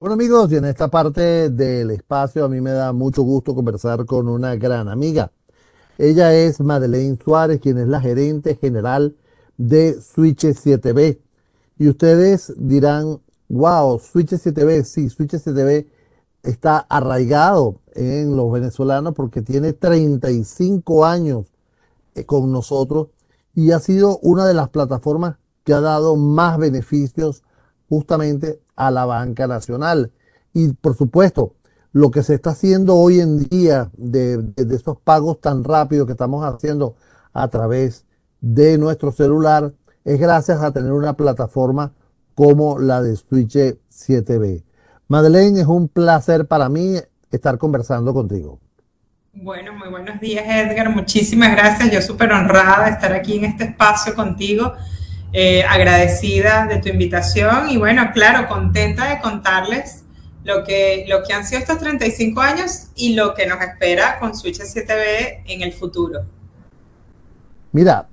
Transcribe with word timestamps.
Bueno 0.00 0.14
amigos, 0.14 0.52
y 0.52 0.54
en 0.54 0.64
esta 0.64 0.86
parte 0.86 1.50
del 1.50 1.90
espacio 1.90 2.44
a 2.44 2.48
mí 2.48 2.60
me 2.60 2.70
da 2.70 2.92
mucho 2.92 3.22
gusto 3.22 3.52
conversar 3.52 4.06
con 4.06 4.28
una 4.28 4.54
gran 4.54 4.88
amiga. 4.88 5.32
Ella 5.98 6.32
es 6.36 6.60
Madeleine 6.60 7.18
Suárez, 7.20 7.60
quien 7.60 7.78
es 7.78 7.88
la 7.88 8.00
gerente 8.00 8.54
general 8.54 9.16
de 9.56 10.00
Switch 10.00 10.44
7B. 10.44 11.18
Y 11.80 11.88
ustedes 11.88 12.54
dirán, 12.56 13.18
wow, 13.48 13.98
Switch 13.98 14.30
7B, 14.34 14.84
sí, 14.84 15.10
Switch 15.10 15.32
7B 15.32 15.88
está 16.44 16.78
arraigado 16.78 17.80
en 17.96 18.36
los 18.36 18.52
venezolanos 18.52 19.14
porque 19.14 19.42
tiene 19.42 19.72
35 19.72 21.06
años 21.06 21.46
eh, 22.14 22.24
con 22.24 22.52
nosotros 22.52 23.08
y 23.52 23.72
ha 23.72 23.80
sido 23.80 24.18
una 24.18 24.46
de 24.46 24.54
las 24.54 24.68
plataformas 24.68 25.38
que 25.64 25.72
ha 25.72 25.80
dado 25.80 26.14
más 26.14 26.56
beneficios 26.56 27.42
justamente 27.88 28.60
a 28.76 28.90
la 28.90 29.04
banca 29.04 29.46
nacional. 29.46 30.12
Y 30.52 30.72
por 30.72 30.96
supuesto, 30.96 31.54
lo 31.92 32.10
que 32.10 32.22
se 32.22 32.34
está 32.34 32.50
haciendo 32.50 32.96
hoy 32.96 33.20
en 33.20 33.48
día 33.48 33.90
de, 33.96 34.52
esos 34.56 34.98
pagos 34.98 35.40
tan 35.40 35.64
rápidos 35.64 36.06
que 36.06 36.12
estamos 36.12 36.44
haciendo 36.44 36.96
a 37.32 37.48
través 37.48 38.04
de 38.40 38.78
nuestro 38.78 39.12
celular 39.12 39.72
es 40.04 40.20
gracias 40.20 40.62
a 40.62 40.72
tener 40.72 40.92
una 40.92 41.14
plataforma 41.14 41.92
como 42.34 42.78
la 42.78 43.02
de 43.02 43.16
Switch 43.16 43.56
7B. 43.90 44.62
Madeleine, 45.08 45.60
es 45.60 45.66
un 45.66 45.88
placer 45.88 46.46
para 46.46 46.68
mí 46.68 46.96
estar 47.30 47.58
conversando 47.58 48.14
contigo. 48.14 48.60
Bueno, 49.32 49.72
muy 49.72 49.88
buenos 49.88 50.20
días 50.20 50.44
Edgar, 50.46 50.90
muchísimas 50.90 51.52
gracias. 51.52 51.90
Yo 51.90 52.02
súper 52.02 52.32
honrada 52.32 52.86
de 52.86 52.90
estar 52.90 53.12
aquí 53.12 53.36
en 53.36 53.44
este 53.44 53.64
espacio 53.64 54.14
contigo, 54.14 54.72
eh, 55.32 55.62
agradecida 55.64 56.66
de 56.66 56.78
tu 56.78 56.88
invitación 56.88 57.68
y 57.68 57.76
bueno, 57.76 58.10
claro, 58.14 58.48
contenta 58.48 59.08
de 59.08 59.20
contarles 59.20 60.04
lo 60.44 60.64
que, 60.64 61.04
lo 61.08 61.22
que 61.22 61.34
han 61.34 61.44
sido 61.44 61.60
estos 61.60 61.78
35 61.78 62.40
años 62.40 62.88
y 62.96 63.14
lo 63.14 63.34
que 63.34 63.46
nos 63.46 63.60
espera 63.60 64.18
con 64.18 64.34
Switch 64.34 64.58
7B 64.58 65.42
en 65.46 65.62
el 65.62 65.72
futuro. 65.72 66.20
Mira, 67.72 68.08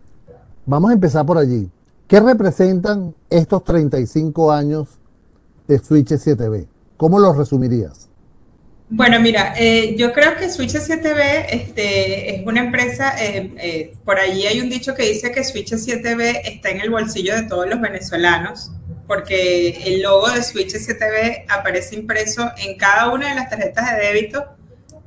vamos 0.65 0.91
a 0.91 0.93
empezar 0.93 1.25
por 1.25 1.37
allí. 1.37 1.69
¿Qué 2.07 2.19
representan 2.19 3.15
estos 3.29 3.63
35 3.63 4.51
años 4.51 4.87
de 5.67 5.79
Switch 5.79 6.09
7B? 6.09 6.67
¿Cómo 6.97 7.19
los 7.19 7.37
resumirías? 7.37 8.09
Bueno, 8.87 9.19
mira, 9.19 9.55
eh, 9.57 9.95
yo 9.97 10.13
creo 10.13 10.35
que 10.37 10.47
Switch 10.47 10.73
7B 10.73 11.47
este, 11.49 12.35
es 12.35 12.45
una 12.45 12.59
empresa, 12.59 13.15
eh, 13.19 13.51
eh, 13.57 13.93
por 14.05 14.19
allí 14.19 14.45
hay 14.45 14.61
un 14.61 14.69
dicho 14.69 14.93
que 14.93 15.03
dice 15.03 15.31
que 15.31 15.43
Switch 15.43 15.71
7B 15.71 16.41
está 16.45 16.69
en 16.69 16.81
el 16.81 16.91
bolsillo 16.91 17.35
de 17.35 17.43
todos 17.43 17.67
los 17.67 17.81
venezolanos, 17.81 18.71
porque 19.07 19.69
el 19.87 20.03
logo 20.03 20.29
de 20.29 20.43
Switch 20.43 20.75
7B 20.75 21.45
aparece 21.49 21.95
impreso 21.95 22.51
en 22.59 22.77
cada 22.77 23.11
una 23.11 23.29
de 23.29 23.35
las 23.35 23.49
tarjetas 23.49 23.91
de 23.91 24.05
débito 24.05 24.45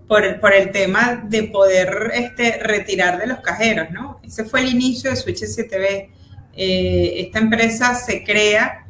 por, 0.08 0.40
por 0.40 0.54
el 0.54 0.72
tema 0.72 1.22
de 1.28 1.44
poder 1.44 2.10
este, 2.14 2.58
retirar 2.58 3.20
de 3.20 3.28
los 3.28 3.38
cajeros, 3.40 3.92
¿no? 3.92 4.20
Ese 4.24 4.44
fue 4.44 4.60
el 4.60 4.70
inicio 4.70 5.10
de 5.10 5.16
Switch 5.16 5.42
7B. 5.42 6.08
esta 6.56 7.38
empresa 7.38 7.94
se 7.94 8.24
crea 8.24 8.86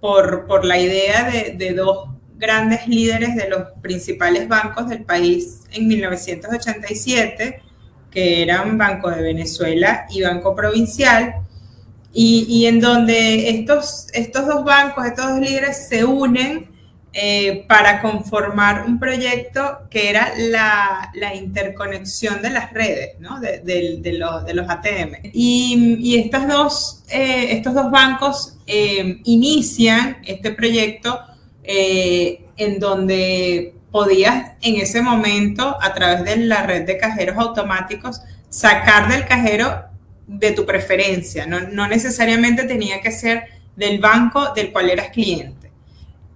por, 0.00 0.46
por 0.46 0.64
la 0.64 0.76
idea 0.76 1.30
de, 1.30 1.54
de 1.56 1.72
dos 1.72 2.13
grandes 2.44 2.86
líderes 2.86 3.34
de 3.36 3.48
los 3.48 3.62
principales 3.80 4.46
bancos 4.48 4.88
del 4.88 5.02
país 5.02 5.62
en 5.72 5.88
1987, 5.88 7.62
que 8.10 8.42
eran 8.42 8.76
Banco 8.76 9.10
de 9.10 9.22
Venezuela 9.22 10.06
y 10.10 10.22
Banco 10.22 10.54
Provincial, 10.54 11.36
y, 12.16 12.66
en 12.66 12.80
donde 12.80 13.48
estos, 13.48 14.06
estos 14.12 14.46
dos 14.46 14.64
bancos, 14.64 15.04
estos 15.04 15.30
dos 15.30 15.40
líderes 15.40 15.88
se 15.88 16.04
unen 16.04 16.68
eh, 17.12 17.64
para 17.66 18.00
conformar 18.00 18.84
un 18.86 19.00
proyecto 19.00 19.80
que 19.90 20.10
era 20.10 20.32
la, 20.36 21.10
interconexión 21.34 22.40
de 22.40 22.50
las 22.50 22.72
redes, 22.72 23.18
¿no? 23.18 23.40
de, 23.40 24.16
los, 24.16 24.70
ATM. 24.70 25.30
Y, 25.32 26.16
estos, 26.16 26.46
dos, 26.46 27.02
eh, 27.08 27.48
estos 27.50 27.74
dos 27.74 27.90
bancos 27.90 28.58
eh, 28.68 29.20
inician 29.24 30.18
este 30.24 30.52
proyecto 30.52 31.18
eh, 31.64 32.44
en 32.56 32.78
donde 32.78 33.74
podías 33.90 34.52
en 34.60 34.76
ese 34.76 35.02
momento, 35.02 35.76
a 35.80 35.94
través 35.94 36.24
de 36.24 36.36
la 36.44 36.62
red 36.62 36.86
de 36.86 36.98
cajeros 36.98 37.36
automáticos, 37.38 38.20
sacar 38.48 39.08
del 39.08 39.24
cajero 39.24 39.84
de 40.26 40.52
tu 40.52 40.66
preferencia. 40.66 41.46
No, 41.46 41.88
necesariamente 41.88 42.64
tenía 42.64 43.00
que 43.00 43.10
ser 43.10 43.44
del 43.76 43.98
banco 43.98 44.52
del 44.54 44.72
cual 44.72 44.90
eras 44.90 45.08
cliente. 45.08 45.70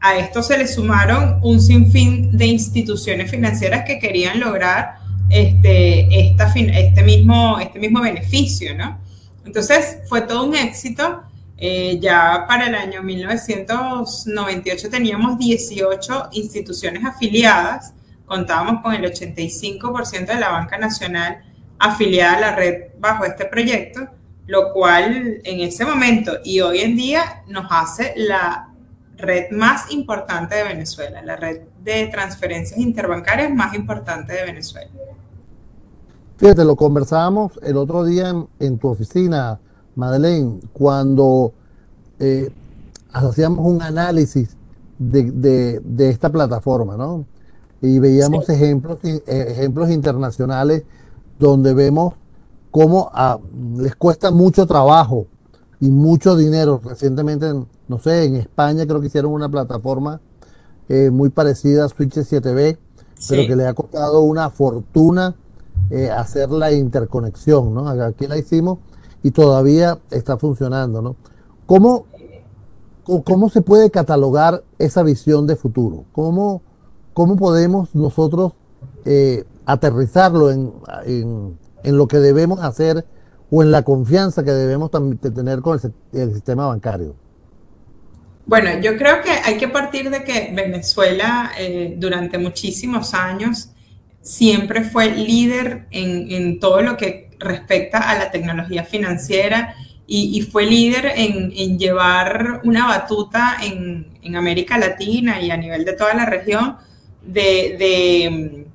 A 0.00 0.16
esto 0.16 0.42
se 0.42 0.56
le 0.56 0.66
sumaron 0.66 1.40
un 1.42 1.60
sinfín 1.60 2.36
de 2.36 2.46
instituciones 2.46 3.30
financieras 3.30 3.84
que 3.84 3.98
querían 3.98 4.38
lograr 4.38 4.98
este, 5.28 6.06
esta, 6.26 6.52
este, 6.54 7.02
mismo, 7.02 7.58
este 7.58 7.78
mismo 7.78 8.00
beneficio, 8.00 8.74
¿no? 8.74 8.98
Entonces 9.44 9.98
fue 10.08 10.22
todo 10.22 10.44
un 10.44 10.54
éxito 10.54 11.22
eh, 11.60 11.98
ya 12.00 12.44
para 12.46 12.68
el 12.68 12.74
año 12.76 13.02
1998 13.02 14.90
teníamos 14.90 15.36
18 15.38 16.28
instituciones 16.32 17.04
afiliadas, 17.04 17.94
contábamos 18.26 18.80
con 18.80 18.94
el 18.94 19.02
85% 19.04 20.26
de 20.26 20.38
la 20.38 20.50
banca 20.50 20.78
nacional 20.78 21.42
afiliada 21.80 22.36
a 22.36 22.40
la 22.40 22.54
red 22.54 22.92
bajo 23.00 23.24
este 23.24 23.44
proyecto, 23.46 24.06
lo 24.46 24.72
cual 24.72 25.40
en 25.42 25.60
ese 25.60 25.84
momento 25.84 26.38
y 26.44 26.60
hoy 26.60 26.78
en 26.78 26.96
día 26.96 27.42
nos 27.48 27.66
hace 27.70 28.14
la 28.16 28.72
red 29.16 29.50
más 29.50 29.90
importante 29.90 30.54
de 30.54 30.62
Venezuela, 30.62 31.22
la 31.22 31.34
red 31.34 31.62
de 31.82 32.06
transferencias 32.06 32.78
interbancarias 32.78 33.52
más 33.52 33.74
importante 33.74 34.32
de 34.32 34.44
Venezuela. 34.44 34.90
Fíjate, 36.36 36.64
lo 36.64 36.76
conversábamos 36.76 37.58
el 37.64 37.76
otro 37.76 38.04
día 38.04 38.32
en 38.60 38.78
tu 38.78 38.86
oficina, 38.86 39.58
Madeleine, 39.98 40.60
cuando 40.72 41.52
eh, 42.20 42.52
hacíamos 43.12 43.66
un 43.66 43.82
análisis 43.82 44.56
de, 44.96 45.82
esta 45.98 46.30
plataforma, 46.30 46.96
¿no? 46.96 47.26
Y 47.82 47.98
veíamos 47.98 48.48
ejemplos, 48.48 48.98
eh, 49.02 49.22
ejemplos 49.26 49.90
internacionales 49.90 50.84
donde 51.40 51.74
vemos 51.74 52.14
cómo 52.70 53.10
ah, 53.12 53.40
les 53.76 53.96
cuesta 53.96 54.30
mucho 54.30 54.66
trabajo 54.66 55.26
y 55.80 55.90
mucho 55.90 56.36
dinero. 56.36 56.80
Recientemente, 56.84 57.52
no 57.88 57.98
sé, 57.98 58.24
en 58.24 58.36
España 58.36 58.86
creo 58.86 59.00
que 59.00 59.08
hicieron 59.08 59.32
una 59.32 59.48
plataforma 59.48 60.20
eh, 60.88 61.10
muy 61.10 61.30
parecida 61.30 61.86
a 61.86 61.88
Switch 61.88 62.14
7B, 62.14 62.78
pero 63.28 63.48
que 63.48 63.56
le 63.56 63.66
ha 63.66 63.74
costado 63.74 64.20
una 64.20 64.48
fortuna 64.50 65.34
hacer 66.14 66.50
la 66.50 66.70
interconexión, 66.70 67.74
¿no? 67.74 67.88
Aquí 67.88 68.26
la 68.26 68.36
hicimos 68.36 68.78
y 69.22 69.30
todavía 69.30 69.98
está 70.10 70.38
funcionando, 70.38 71.02
¿no? 71.02 71.16
¿Cómo, 71.66 72.06
cómo 73.24 73.48
se 73.50 73.62
puede 73.62 73.90
catalogar 73.90 74.62
esa 74.78 75.02
visión 75.02 75.46
de 75.46 75.56
futuro? 75.56 76.04
¿Cómo, 76.12 76.62
cómo 77.12 77.36
podemos 77.36 77.94
nosotros 77.94 78.52
eh, 79.04 79.44
aterrizarlo 79.66 80.50
en, 80.50 80.72
en, 81.04 81.96
lo 81.96 82.08
que 82.08 82.18
debemos 82.18 82.60
hacer 82.60 83.04
o 83.50 83.62
en 83.62 83.70
la 83.70 83.82
confianza 83.82 84.44
que 84.44 84.52
debemos 84.52 84.90
tener 84.90 85.60
con 85.60 85.78
el, 86.12 86.32
sistema 86.32 86.66
bancario? 86.66 87.14
Bueno, 88.46 88.80
yo 88.80 88.96
creo 88.96 89.20
que 89.22 89.30
hay 89.30 89.58
que 89.58 89.68
partir 89.68 90.08
de 90.10 90.24
que 90.24 90.52
Venezuela 90.54 91.50
eh, 91.58 91.96
durante 91.98 92.38
muchísimos 92.38 93.12
años 93.12 93.72
siempre 94.22 94.84
fue 94.84 95.10
líder 95.10 95.86
en, 95.90 96.30
en 96.30 96.60
todo 96.60 96.80
lo 96.80 96.96
que 96.96 97.27
respecta 97.38 98.10
a 98.10 98.18
la 98.18 98.30
tecnología 98.30 98.84
financiera 98.84 99.74
y, 100.10 100.40
fue 100.40 100.64
líder 100.64 101.12
en, 101.16 101.78
llevar 101.78 102.62
una 102.64 102.86
batuta 102.86 103.58
en, 103.62 104.06
América 104.34 104.76
Latina 104.76 105.40
y 105.40 105.50
a 105.50 105.56
nivel 105.56 105.84
de 105.84 105.94
toda 105.94 106.14
la 106.14 106.26
región 106.26 106.76
de, 107.22 108.66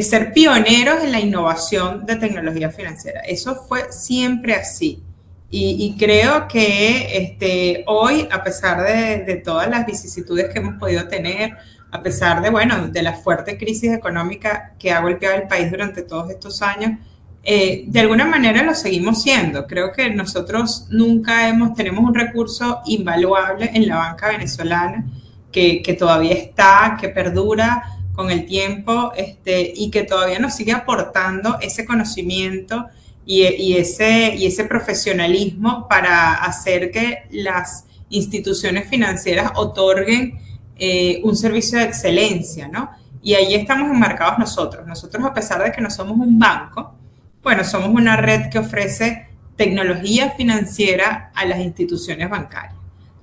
ser 0.00 0.32
pioneros 0.32 1.02
en 1.02 1.12
la 1.12 1.20
innovación 1.20 2.06
de 2.06 2.16
tecnología 2.16 2.70
financiera. 2.70 3.20
Eso 3.20 3.56
fue 3.68 3.92
siempre 3.92 4.54
así. 4.54 5.02
Y, 5.50 5.96
creo 5.98 6.46
que 6.46 7.16
este, 7.16 7.82
hoy, 7.88 8.28
a 8.30 8.44
pesar 8.44 8.84
de, 8.84 9.24
de, 9.24 9.36
todas 9.36 9.68
las 9.68 9.84
vicisitudes 9.84 10.52
que 10.52 10.60
hemos 10.60 10.78
podido 10.78 11.08
tener, 11.08 11.56
a 11.90 12.02
pesar 12.02 12.40
de, 12.42 12.50
bueno, 12.50 12.86
de 12.88 13.02
la 13.02 13.14
fuerte 13.14 13.58
crisis 13.58 13.92
económica 13.92 14.74
que 14.78 14.92
ha 14.92 15.00
golpeado 15.00 15.34
el 15.34 15.48
país 15.48 15.68
durante 15.68 16.02
todos 16.02 16.30
estos 16.30 16.62
años, 16.62 16.98
eh, 17.42 17.84
de 17.86 18.00
alguna 18.00 18.26
manera 18.26 18.62
lo 18.62 18.74
seguimos 18.74 19.22
siendo. 19.22 19.66
Creo 19.66 19.92
que 19.92 20.10
nosotros 20.10 20.86
nunca 20.90 21.48
hemos, 21.48 21.74
tenemos 21.74 22.04
un 22.04 22.14
recurso 22.14 22.80
invaluable 22.86 23.70
en 23.72 23.88
la 23.88 23.96
banca 23.96 24.28
venezolana 24.28 25.06
que, 25.50 25.96
todavía 25.98 26.34
está, 26.34 26.96
que 27.00 27.08
perdura 27.08 27.82
con 28.14 28.30
el 28.30 28.46
tiempo 28.46 29.12
este, 29.16 29.72
y 29.74 29.90
que 29.90 30.02
todavía 30.02 30.38
nos 30.38 30.54
sigue 30.54 30.72
aportando 30.72 31.58
ese 31.60 31.84
conocimiento 31.84 32.86
y, 33.24 33.76
ese, 33.76 34.34
y 34.34 34.46
ese 34.46 34.64
profesionalismo 34.64 35.86
para 35.88 36.34
hacer 36.34 36.90
que 36.90 37.24
las 37.30 37.84
instituciones 38.08 38.88
financieras 38.88 39.52
otorguen 39.54 40.40
eh, 40.76 41.20
un 41.22 41.36
servicio 41.36 41.78
de 41.78 41.84
excelencia, 41.84 42.66
¿no? 42.66 42.90
Y 43.22 43.34
ahí 43.34 43.54
estamos 43.54 43.90
enmarcados 43.90 44.38
nosotros. 44.38 44.86
Nosotros, 44.86 45.24
a 45.24 45.32
pesar 45.32 45.62
de 45.62 45.70
que 45.70 45.80
no 45.80 45.90
somos 45.90 46.18
un 46.18 46.38
banco, 46.38 46.94
bueno, 47.42 47.64
somos 47.64 47.88
una 47.88 48.16
red 48.16 48.50
que 48.50 48.58
ofrece 48.58 49.28
tecnología 49.56 50.30
financiera 50.30 51.30
a 51.34 51.44
las 51.44 51.60
instituciones 51.60 52.28
bancarias 52.28 52.74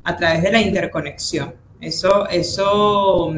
a 0.03 0.15
través 0.15 0.41
de 0.41 0.51
la 0.51 0.61
interconexión. 0.61 1.55
Eso, 1.81 2.27
eso 2.29 3.33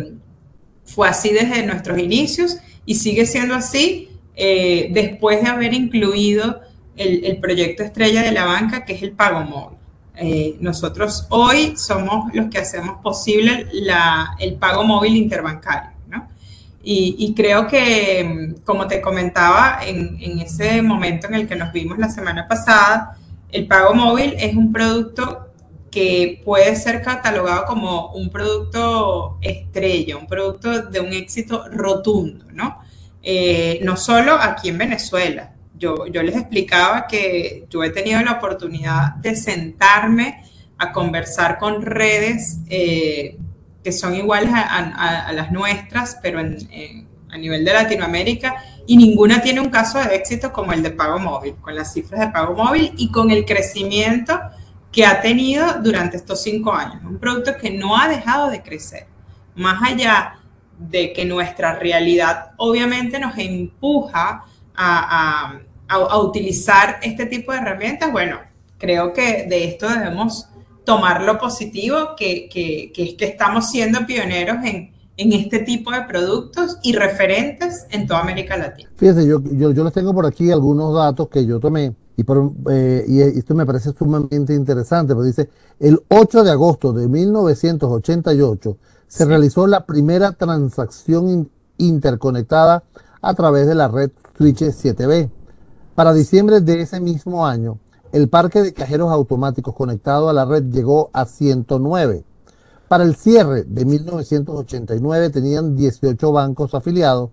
fue 0.85 1.07
así 1.07 1.31
desde 1.31 1.65
nuestros 1.65 1.97
inicios 1.97 2.57
y 2.85 2.95
sigue 2.95 3.25
siendo 3.25 3.55
así 3.55 4.09
eh, 4.35 4.89
después 4.91 5.41
de 5.41 5.49
haber 5.49 5.73
incluido 5.73 6.61
el, 6.95 7.37
proyecto 7.37 7.83
estrella 7.83 8.21
de 8.21 8.31
la 8.31 8.45
banca, 8.45 8.85
que 8.85 8.93
es 8.93 9.03
el 9.03 9.11
pago 9.11 9.41
móvil. 9.41 9.77
Eh, 10.15 10.57
nosotros 10.59 11.27
hoy 11.29 11.75
somos 11.77 12.33
los 12.33 12.49
que 12.49 12.57
hacemos 12.57 13.01
posible 13.01 13.67
el 14.39 14.55
pago 14.55 14.83
móvil 14.83 15.15
interbancario. 15.15 15.91
Y, 16.81 17.33
creo 17.35 17.67
que, 17.67 18.55
como 18.63 18.87
te 18.87 19.01
comentaba, 19.01 19.79
en, 19.85 20.39
ese 20.39 20.81
momento 20.81 21.27
en 21.27 21.35
el 21.35 21.47
que 21.47 21.55
nos 21.55 21.73
vimos 21.73 21.97
la 21.97 22.09
semana 22.09 22.47
pasada, 22.47 23.17
el 23.51 23.67
pago 23.67 23.93
móvil 23.93 24.35
es 24.37 24.55
un 24.55 24.71
producto 24.71 25.49
que 25.91 26.41
puede 26.45 26.75
ser 26.75 27.01
catalogado 27.01 27.65
como 27.65 28.11
un 28.13 28.29
producto 28.29 29.39
estrella, 29.41 30.17
un 30.17 30.27
producto 30.27 30.83
de 30.83 30.99
un 30.99 31.11
éxito 31.13 31.65
rotundo, 31.71 32.45
¿no? 32.53 32.79
Eh, 33.21 33.79
no 33.83 33.97
solo 33.97 34.35
aquí 34.35 34.69
en 34.69 34.77
Venezuela. 34.77 35.53
Yo, 35.77 36.07
yo 36.07 36.23
les 36.23 36.35
explicaba 36.35 37.07
que 37.07 37.65
yo 37.69 37.83
he 37.83 37.89
tenido 37.89 38.21
la 38.21 38.33
oportunidad 38.33 39.15
de 39.15 39.35
sentarme 39.35 40.43
a 40.77 40.91
conversar 40.91 41.57
con 41.57 41.81
redes 41.81 42.59
eh, 42.69 43.37
que 43.89 43.93
son 43.93 44.13
iguales 44.13 44.51
a, 44.53 45.31
las 45.33 45.51
nuestras, 45.51 46.19
pero 46.21 46.39
a 46.39 47.37
nivel 47.37 47.65
de 47.65 47.73
Latinoamérica, 47.73 48.63
y 48.85 48.97
ninguna 48.97 49.41
tiene 49.41 49.61
un 49.61 49.69
caso 49.69 49.97
de 49.97 50.15
éxito 50.15 50.53
como 50.53 50.73
el 50.73 50.83
de 50.83 50.91
pago 50.91 51.17
móvil, 51.17 51.55
con 51.55 51.73
las 51.73 51.91
cifras 51.91 52.19
de 52.19 52.27
pago 52.27 52.53
móvil 52.53 52.93
y 52.97 53.09
con 53.09 53.31
el 53.31 53.45
crecimiento 53.45 54.39
que 54.91 55.05
ha 55.05 55.21
tenido 55.21 55.81
durante 55.81 56.17
estos 56.17 56.43
cinco 56.43 56.71
años. 56.71 57.03
Un 57.03 57.17
producto 57.17 57.57
que 57.59 57.71
no 57.71 57.97
ha 57.97 58.07
dejado 58.07 58.51
de 58.51 58.61
crecer. 58.61 59.07
Más 59.55 59.81
allá 59.81 60.35
de 60.77 61.11
que 61.11 61.25
nuestra 61.25 61.73
realidad 61.73 62.51
obviamente 62.57 63.19
nos 63.19 63.35
empuja 63.39 64.45
a, 64.75 65.59
utilizar 66.21 66.99
este 67.01 67.25
tipo 67.25 67.51
de 67.51 67.57
herramientas, 67.57 68.11
bueno, 68.11 68.39
creo 68.77 69.13
que 69.13 69.47
de 69.49 69.65
esto 69.65 69.89
debemos 69.89 70.48
tomar 70.89 71.21
lo 71.21 71.37
positivo, 71.37 72.15
que, 72.17 72.49
es 72.51 73.15
que 73.15 73.25
estamos 73.25 73.69
siendo 73.69 74.07
pioneros 74.07 74.57
en, 74.63 74.89
este 75.17 75.59
tipo 75.59 75.91
de 75.91 76.01
productos 76.07 76.79
y 76.81 76.93
referentes 76.93 77.85
en 77.91 78.07
toda 78.07 78.21
América 78.21 78.57
Latina. 78.57 78.89
Fíjense, 78.95 79.27
yo, 79.27 79.39
yo, 79.51 79.71
yo 79.71 79.83
les 79.83 79.93
tengo 79.93 80.13
por 80.15 80.25
aquí 80.25 80.49
algunos 80.49 80.95
datos 80.95 81.27
que 81.27 81.45
yo 81.45 81.59
tomé 81.59 81.93
y, 82.17 82.23
por, 82.23 82.53
eh, 82.71 83.05
y 83.07 83.21
esto 83.21 83.53
me 83.53 83.67
parece 83.67 83.91
sumamente 83.91 84.55
interesante, 84.55 85.13
porque 85.13 85.27
dice, 85.27 85.49
el 85.79 85.99
8 86.07 86.43
de 86.43 86.51
agosto 86.51 86.91
de 86.91 87.07
1988 87.07 88.77
se 89.07 89.25
realizó 89.25 89.67
la 89.67 89.85
primera 89.85 90.31
transacción 90.31 91.51
interconectada 91.77 92.83
a 93.21 93.33
través 93.35 93.67
de 93.67 93.75
la 93.75 93.89
red 93.89 94.09
Switch 94.35 94.61
7B. 94.61 95.29
Para 95.93 96.13
diciembre 96.13 96.61
de 96.61 96.81
ese 96.81 96.99
mismo 96.99 97.45
año, 97.45 97.77
el 98.11 98.27
parque 98.29 98.61
de 98.61 98.73
cajeros 98.73 99.11
automáticos 99.11 99.73
conectado 99.75 100.29
a 100.29 100.33
la 100.33 100.45
red 100.45 100.71
llegó 100.71 101.09
a 101.13 101.25
109. 101.25 102.23
Para 102.87 103.03
el 103.03 103.15
cierre 103.15 103.65
de 103.65 103.85
1989 103.85 105.29
tenían 105.29 105.75
18 105.75 106.31
bancos 106.31 106.73
afiliados, 106.73 107.29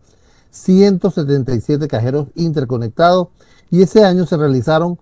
177 0.51 1.89
cajeros 1.89 2.29
interconectados 2.35 3.29
y 3.71 3.81
ese 3.83 4.05
año 4.05 4.27
se 4.27 4.37
realizaron 4.37 4.99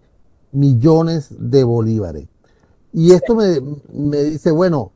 millones 0.55 1.29
de 1.39 1.65
bolívares. 1.65 2.27
Y 2.93 3.13
esto 3.13 3.35
me, 3.35 4.23
dice, 4.23 4.51
bueno, 4.53 4.93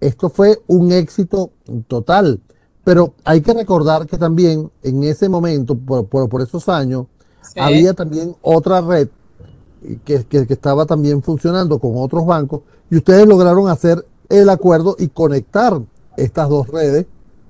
esto 0.00 0.28
fue 0.28 0.60
un 0.66 0.92
éxito 0.92 1.52
total, 1.86 2.40
pero 2.84 3.14
hay 3.24 3.40
que 3.40 3.54
recordar 3.54 4.06
que 4.06 4.18
también 4.18 4.70
en 4.82 5.04
ese 5.04 5.28
momento, 5.28 5.76
por, 5.76 6.06
por 6.06 6.42
esos 6.42 6.68
años, 6.68 7.06
había 7.56 7.94
también 7.94 8.36
otra 8.42 8.80
red 8.80 9.08
que, 10.04 10.26
estaba 10.48 10.86
también 10.86 11.22
funcionando 11.22 11.78
con 11.78 11.92
otros 11.96 12.26
bancos 12.26 12.62
y 12.90 12.96
ustedes 12.96 13.26
lograron 13.26 13.68
hacer 13.68 14.04
el 14.28 14.50
acuerdo 14.50 14.96
y 14.98 15.08
conectar 15.08 15.80
estas 16.16 16.48
dos 16.48 16.68
redes 16.68 17.06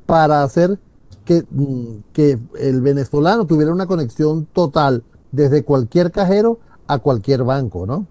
para 0.06 0.42
hacer 0.42 0.78
que, 1.24 1.44
mm, 1.50 2.02
que 2.12 2.38
el 2.58 2.80
venezolano 2.82 3.46
tuviera 3.46 3.72
una 3.72 3.86
conexión 3.86 4.46
total 4.52 5.02
desde 5.32 5.64
cualquier 5.64 6.12
cajero 6.12 6.58
a 6.88 6.98
cualquier 6.98 7.44
banco, 7.44 7.86
¿no? 7.86 8.06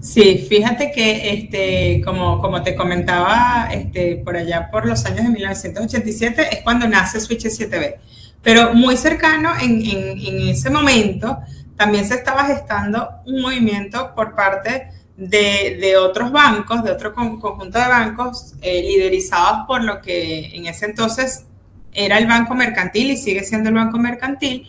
Sí, 0.00 0.46
fíjate 0.48 0.92
que, 0.92 1.32
este, 1.32 2.02
como, 2.04 2.40
como 2.40 2.62
te 2.62 2.74
comentaba, 2.74 3.68
este, 3.72 4.16
por 4.16 4.36
allá 4.36 4.70
por 4.70 4.86
los 4.86 5.04
años 5.04 5.24
de 5.24 5.30
1987 5.30 6.48
es 6.52 6.62
cuando 6.62 6.88
nace 6.88 7.20
Switch 7.20 7.44
7B. 7.44 7.96
Pero 8.42 8.72
muy 8.72 8.96
cercano, 8.96 9.50
en, 9.60 9.82
en, 9.84 10.48
ese 10.48 10.70
momento, 10.70 11.38
también 11.76 12.06
se 12.06 12.14
estaba 12.14 12.44
gestando 12.44 13.10
un 13.26 13.42
movimiento 13.42 14.14
por 14.14 14.34
parte 14.34 14.88
de, 15.16 15.76
de 15.78 15.96
otros 15.98 16.32
bancos, 16.32 16.82
de 16.82 16.92
otro 16.92 17.12
conjunto 17.12 17.78
de 17.78 17.88
bancos, 17.88 18.54
eh, 18.62 18.82
liderizados 18.82 19.66
por 19.66 19.84
lo 19.84 20.00
que 20.00 20.56
en 20.56 20.66
ese 20.66 20.86
entonces 20.86 21.44
era 21.92 22.16
el 22.16 22.26
Banco 22.26 22.54
Mercantil 22.54 23.10
y 23.10 23.16
sigue 23.18 23.44
siendo 23.44 23.68
el 23.68 23.74
Banco 23.74 23.98
Mercantil, 23.98 24.66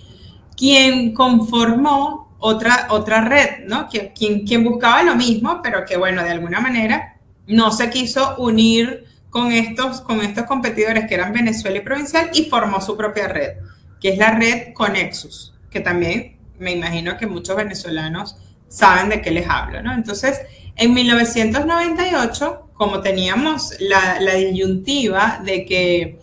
quien 0.58 1.14
conformó 1.14 2.31
otra, 2.42 2.88
otra 2.90 3.22
red, 3.22 3.66
¿no? 3.68 3.88
Quien, 3.88 4.64
buscaba 4.64 5.04
lo 5.04 5.16
mismo, 5.16 5.62
pero 5.62 5.86
que, 5.86 5.96
bueno, 5.96 6.24
de 6.24 6.32
alguna 6.32 6.60
manera 6.60 7.18
no 7.48 7.72
se 7.72 7.90
quiso 7.90 8.36
unir 8.38 9.06
con 9.30 9.52
estos, 9.52 10.02
con 10.02 10.22
estos 10.22 10.46
competidores 10.46 11.08
que 11.08 11.14
eran 11.14 11.34
Venezuela 11.34 11.78
y 11.78 11.82
Provincial 11.82 12.32
y 12.34 12.46
formó 12.46 12.82
su 12.82 12.98
propia 12.98 13.28
red, 13.28 13.58
que 14.00 14.10
es 14.10 14.18
la 14.18 14.32
red 14.32 14.74
Conexus, 14.74 15.54
que 15.70 15.82
también 15.82 16.38
me 16.58 16.72
imagino 16.72 17.16
que 17.16 17.28
muchos 17.28 17.56
venezolanos 17.56 18.36
saben 18.68 19.10
de 19.10 19.22
qué 19.22 19.30
les 19.30 19.48
hablo, 19.48 19.84
¿no? 19.84 19.94
Entonces, 19.94 20.42
en 20.76 20.94
1998, 20.96 22.70
como 22.74 23.02
teníamos 23.02 23.76
la, 23.80 24.20
la 24.20 24.34
disyuntiva 24.34 25.42
de 25.46 25.64
que 25.66 26.20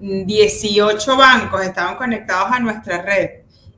18 0.00 1.16
bancos 1.16 1.62
estaban 1.62 1.96
conectados 1.96 2.52
a 2.52 2.60
nuestra 2.60 3.00
red 3.00 3.30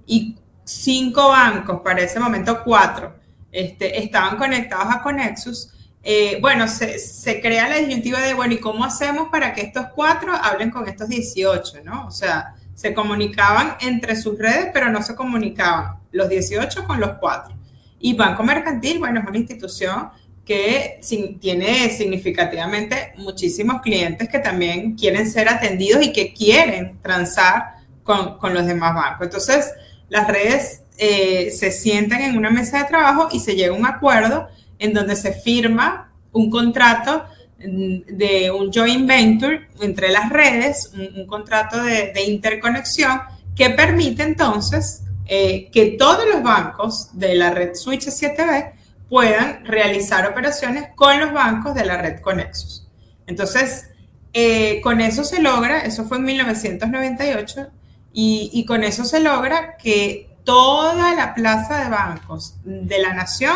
y 0.07 0.37
cinco 0.65 1.29
bancos, 1.29 1.81
para 1.83 2.03
ese 2.03 2.19
momento 2.19 2.63
cuatro, 2.65 3.15
este, 3.53 4.03
estaban 4.03 4.37
conectados 4.37 4.93
a 4.93 5.03
Conexus, 5.03 5.71
eh, 6.07 6.39
bueno, 6.43 6.69
se, 6.69 7.41
crea 7.41 7.67
la 7.67 7.77
disyuntiva 7.77 8.21
de, 8.21 8.35
bueno, 8.35 8.53
¿y 8.53 8.59
cómo 8.59 8.85
hacemos 8.85 9.29
para 9.31 9.55
que 9.55 9.63
estos 9.63 9.87
cuatro 9.95 10.33
hablen 10.35 10.71
con 10.71 10.87
estos 10.87 11.09
18, 11.09 11.83
¿no? 11.83 12.07
O 12.07 12.11
sea, 12.11 12.55
se 12.75 12.93
comunicaban 12.93 13.77
entre 13.81 14.15
sus 14.15 14.39
redes, 14.39 14.69
pero 14.75 14.91
no 14.91 15.03
se 15.03 15.15
comunicaban 15.15 15.97
los 16.13 16.29
18 16.29 16.85
con 16.85 17.01
los 17.01 17.13
cuatro. 17.19 17.57
Y 18.01 18.13
Banco 18.15 18.43
Mercantil, 18.43 18.99
bueno, 18.99 19.21
es 19.21 19.27
una 19.27 19.39
institución 19.39 20.11
que 20.45 21.01
tiene 21.41 21.89
significativamente 21.89 23.15
muchísimos 23.17 23.81
clientes 23.81 24.29
que 24.29 24.41
también 24.41 24.97
quieren 24.97 25.31
ser 25.31 25.49
atendidos 25.49 26.05
y 26.05 26.13
que 26.13 26.35
quieren 26.35 26.99
transar 27.01 27.77
con, 28.03 28.37
con 28.37 28.53
los 28.53 28.67
demás 28.67 28.95
bancos. 28.95 29.29
Entonces, 29.29 29.73
las 30.09 30.29
redes 30.29 30.83
eh, 30.97 31.51
se 31.51 31.71
sientan 31.71 32.23
en 32.23 32.37
una 32.37 32.51
mesa 32.51 32.79
de 32.79 32.85
trabajo 32.85 33.29
y 33.33 33.41
se 33.41 33.57
llega 33.57 33.75
a 33.75 33.79
un 33.79 33.87
acuerdo 33.87 34.49
en 34.79 34.93
donde 34.93 35.17
se 35.17 35.33
firma 35.33 36.13
un 36.33 36.51
contrato 36.51 37.25
mm, 37.59 38.17
de 38.17 38.51
un 38.51 38.73
joint 38.73 39.07
venture 39.07 39.69
entre 39.81 40.11
las 40.11 40.31
redes, 40.31 40.93
un, 40.95 41.27
contrato 41.27 41.83
de, 41.83 42.13
interconexión 42.27 43.21
que 43.57 43.71
permite 43.71 44.23
entonces 44.23 45.03
eh, 45.27 45.71
que 45.73 45.97
todos 45.99 46.27
los 46.33 46.43
bancos 46.43 47.09
de 47.13 47.35
la 47.35 47.51
red 47.51 47.75
Switch 47.75 48.07
7B 48.07 48.73
puedan 49.09 49.65
realizar 49.65 50.27
operaciones 50.27 50.89
con 50.95 51.19
los 51.19 51.33
bancos 51.33 51.75
de 51.75 51.85
la 51.85 51.97
red 51.97 52.21
Conexus. 52.21 52.87
Entonces, 53.27 53.89
eh, 54.33 54.81
con 54.83 55.01
eso 55.01 55.25
se 55.25 55.41
logra, 55.41 55.81
eso 55.81 56.05
fue 56.05 56.19
en 56.19 56.25
1998, 56.25 57.69
y, 58.17 58.65
con 58.65 58.85
eso 58.85 59.05
se 59.05 59.19
logra 59.19 59.77
que 59.77 60.31
toda 60.45 61.15
la 61.17 61.35
plaza 61.35 61.83
de 61.83 61.91
bancos 61.91 62.55
de 62.65 63.01
la 63.01 63.13
nación 63.13 63.55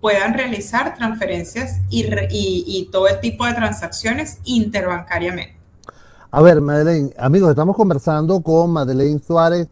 puedan 0.00 0.34
realizar 0.34 0.96
transferencias 0.96 1.80
y, 1.90 2.88
todo 2.90 3.06
el 3.06 3.20
tipo 3.20 3.46
de 3.46 3.54
transacciones 3.54 4.38
interbancariamente. 4.44 5.56
A 6.32 6.42
ver, 6.42 6.60
Madeleine, 6.60 7.12
amigos, 7.18 7.50
estamos 7.50 7.76
conversando 7.76 8.40
con 8.40 8.72
Madeleine 8.72 9.20
Suárez, 9.20 9.68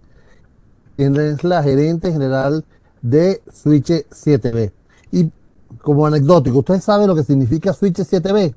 quien 0.96 1.16
es 1.16 1.42
la 1.42 1.62
gerente 1.62 2.12
general 2.12 2.64
de 3.02 3.42
Switch 3.52 3.88
7B. 3.88 4.72
Y 5.10 5.30
como 5.82 6.06
anecdótico, 6.06 6.58
¿usted 6.58 6.80
sabe 6.80 7.08
lo 7.08 7.16
que 7.16 7.24
significa 7.24 7.72
Switch 7.72 7.96
7B? 7.96 8.54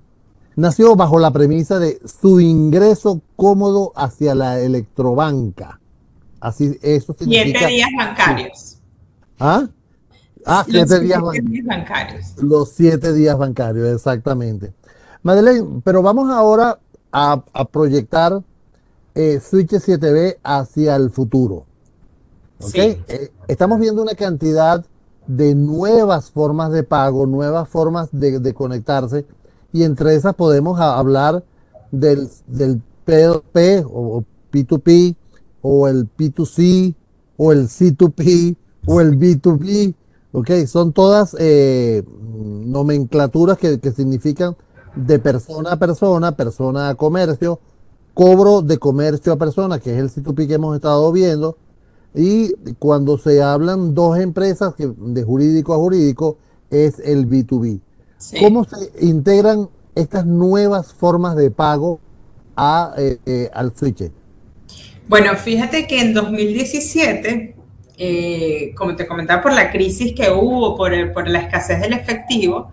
Nació 0.55 0.95
bajo 0.95 1.19
la 1.19 1.31
premisa 1.31 1.79
de 1.79 1.99
su 2.05 2.39
ingreso 2.39 3.21
cómodo 3.35 3.93
hacia 3.95 4.35
la 4.35 4.59
electrobanca. 4.59 5.79
Así, 6.39 6.77
eso 6.81 7.13
significa. 7.13 7.59
Siete 7.59 7.73
días 7.73 7.89
bancarios. 7.97 8.77
¿Ah? 9.39 9.67
Ah, 10.45 10.65
siete, 10.67 10.99
días, 10.99 11.21
bancarios. 11.63 12.35
Los 12.37 12.69
siete 12.69 13.13
días 13.13 13.37
bancarios, 13.37 13.93
exactamente. 13.93 14.73
Madeleine, 15.23 15.81
pero 15.83 16.01
vamos 16.01 16.31
ahora 16.31 16.79
a, 17.11 17.43
proyectar 17.71 18.41
eh, 19.13 19.39
Switch 19.39 19.71
7B 19.71 20.37
hacia 20.43 20.95
el 20.95 21.11
futuro. 21.11 21.65
¿okay? 22.59 23.03
Eh, 23.07 23.31
estamos 23.47 23.79
viendo 23.79 24.01
una 24.01 24.15
cantidad 24.15 24.83
de 25.27 25.55
nuevas 25.55 26.31
formas 26.31 26.71
de 26.71 26.83
pago, 26.83 27.25
nuevas 27.25 27.69
formas 27.69 28.09
de, 28.11 28.53
conectarse, 28.53 29.25
y 29.73 29.83
entre 29.83 30.15
esas 30.15 30.35
podemos 30.35 30.79
hablar 30.79 31.43
del, 31.91 32.27
del 32.47 32.81
P2P 33.05 33.85
o 33.91 34.23
P2P, 34.51 35.15
o 35.61 35.87
el 35.87 36.09
P2C, 36.15 36.95
o 37.37 37.51
el 37.51 37.67
C2P, 37.67 38.55
o 38.85 39.01
el 39.01 39.17
B2B. 39.17 39.95
¿ok? 40.33 40.51
Son 40.67 40.93
todas 40.93 41.35
eh, 41.39 42.03
nomenclaturas 42.65 43.57
que, 43.57 43.79
que 43.79 43.91
significan 43.91 44.55
de 44.95 45.19
persona 45.19 45.73
a 45.73 45.79
persona, 45.79 46.35
persona 46.35 46.89
a 46.89 46.95
comercio, 46.95 47.59
cobro 48.13 48.61
de 48.61 48.77
comercio 48.77 49.33
a 49.33 49.37
persona, 49.37 49.79
que 49.79 49.93
es 49.93 49.99
el 49.99 50.09
C2P 50.09 50.47
que 50.47 50.53
hemos 50.55 50.75
estado 50.75 51.11
viendo, 51.11 51.57
y 52.13 52.53
cuando 52.77 53.17
se 53.17 53.41
hablan 53.41 53.93
dos 53.93 54.17
empresas 54.19 54.73
de 54.77 55.23
jurídico 55.23 55.73
a 55.73 55.77
jurídico 55.77 56.37
es 56.69 56.99
el 56.99 57.29
B2B. 57.29 57.79
¿Cómo 58.39 58.63
se 58.65 58.91
integran 59.05 59.69
estas 59.95 60.25
nuevas 60.25 60.93
formas 60.93 61.35
de 61.35 61.51
pago 61.51 61.99
a, 62.55 62.93
eh, 62.97 63.17
eh, 63.25 63.49
al 63.53 63.75
switch? 63.75 64.11
Bueno, 65.07 65.35
fíjate 65.35 65.87
que 65.87 66.01
en 66.01 66.13
2017, 66.13 67.55
eh, 67.97 68.73
como 68.75 68.95
te 68.95 69.07
comentaba, 69.07 69.41
por 69.41 69.53
la 69.53 69.71
crisis 69.71 70.13
que 70.13 70.29
hubo, 70.29 70.75
por, 70.77 71.13
por 71.13 71.27
la 71.27 71.39
escasez 71.39 71.81
del 71.81 71.93
efectivo, 71.93 72.71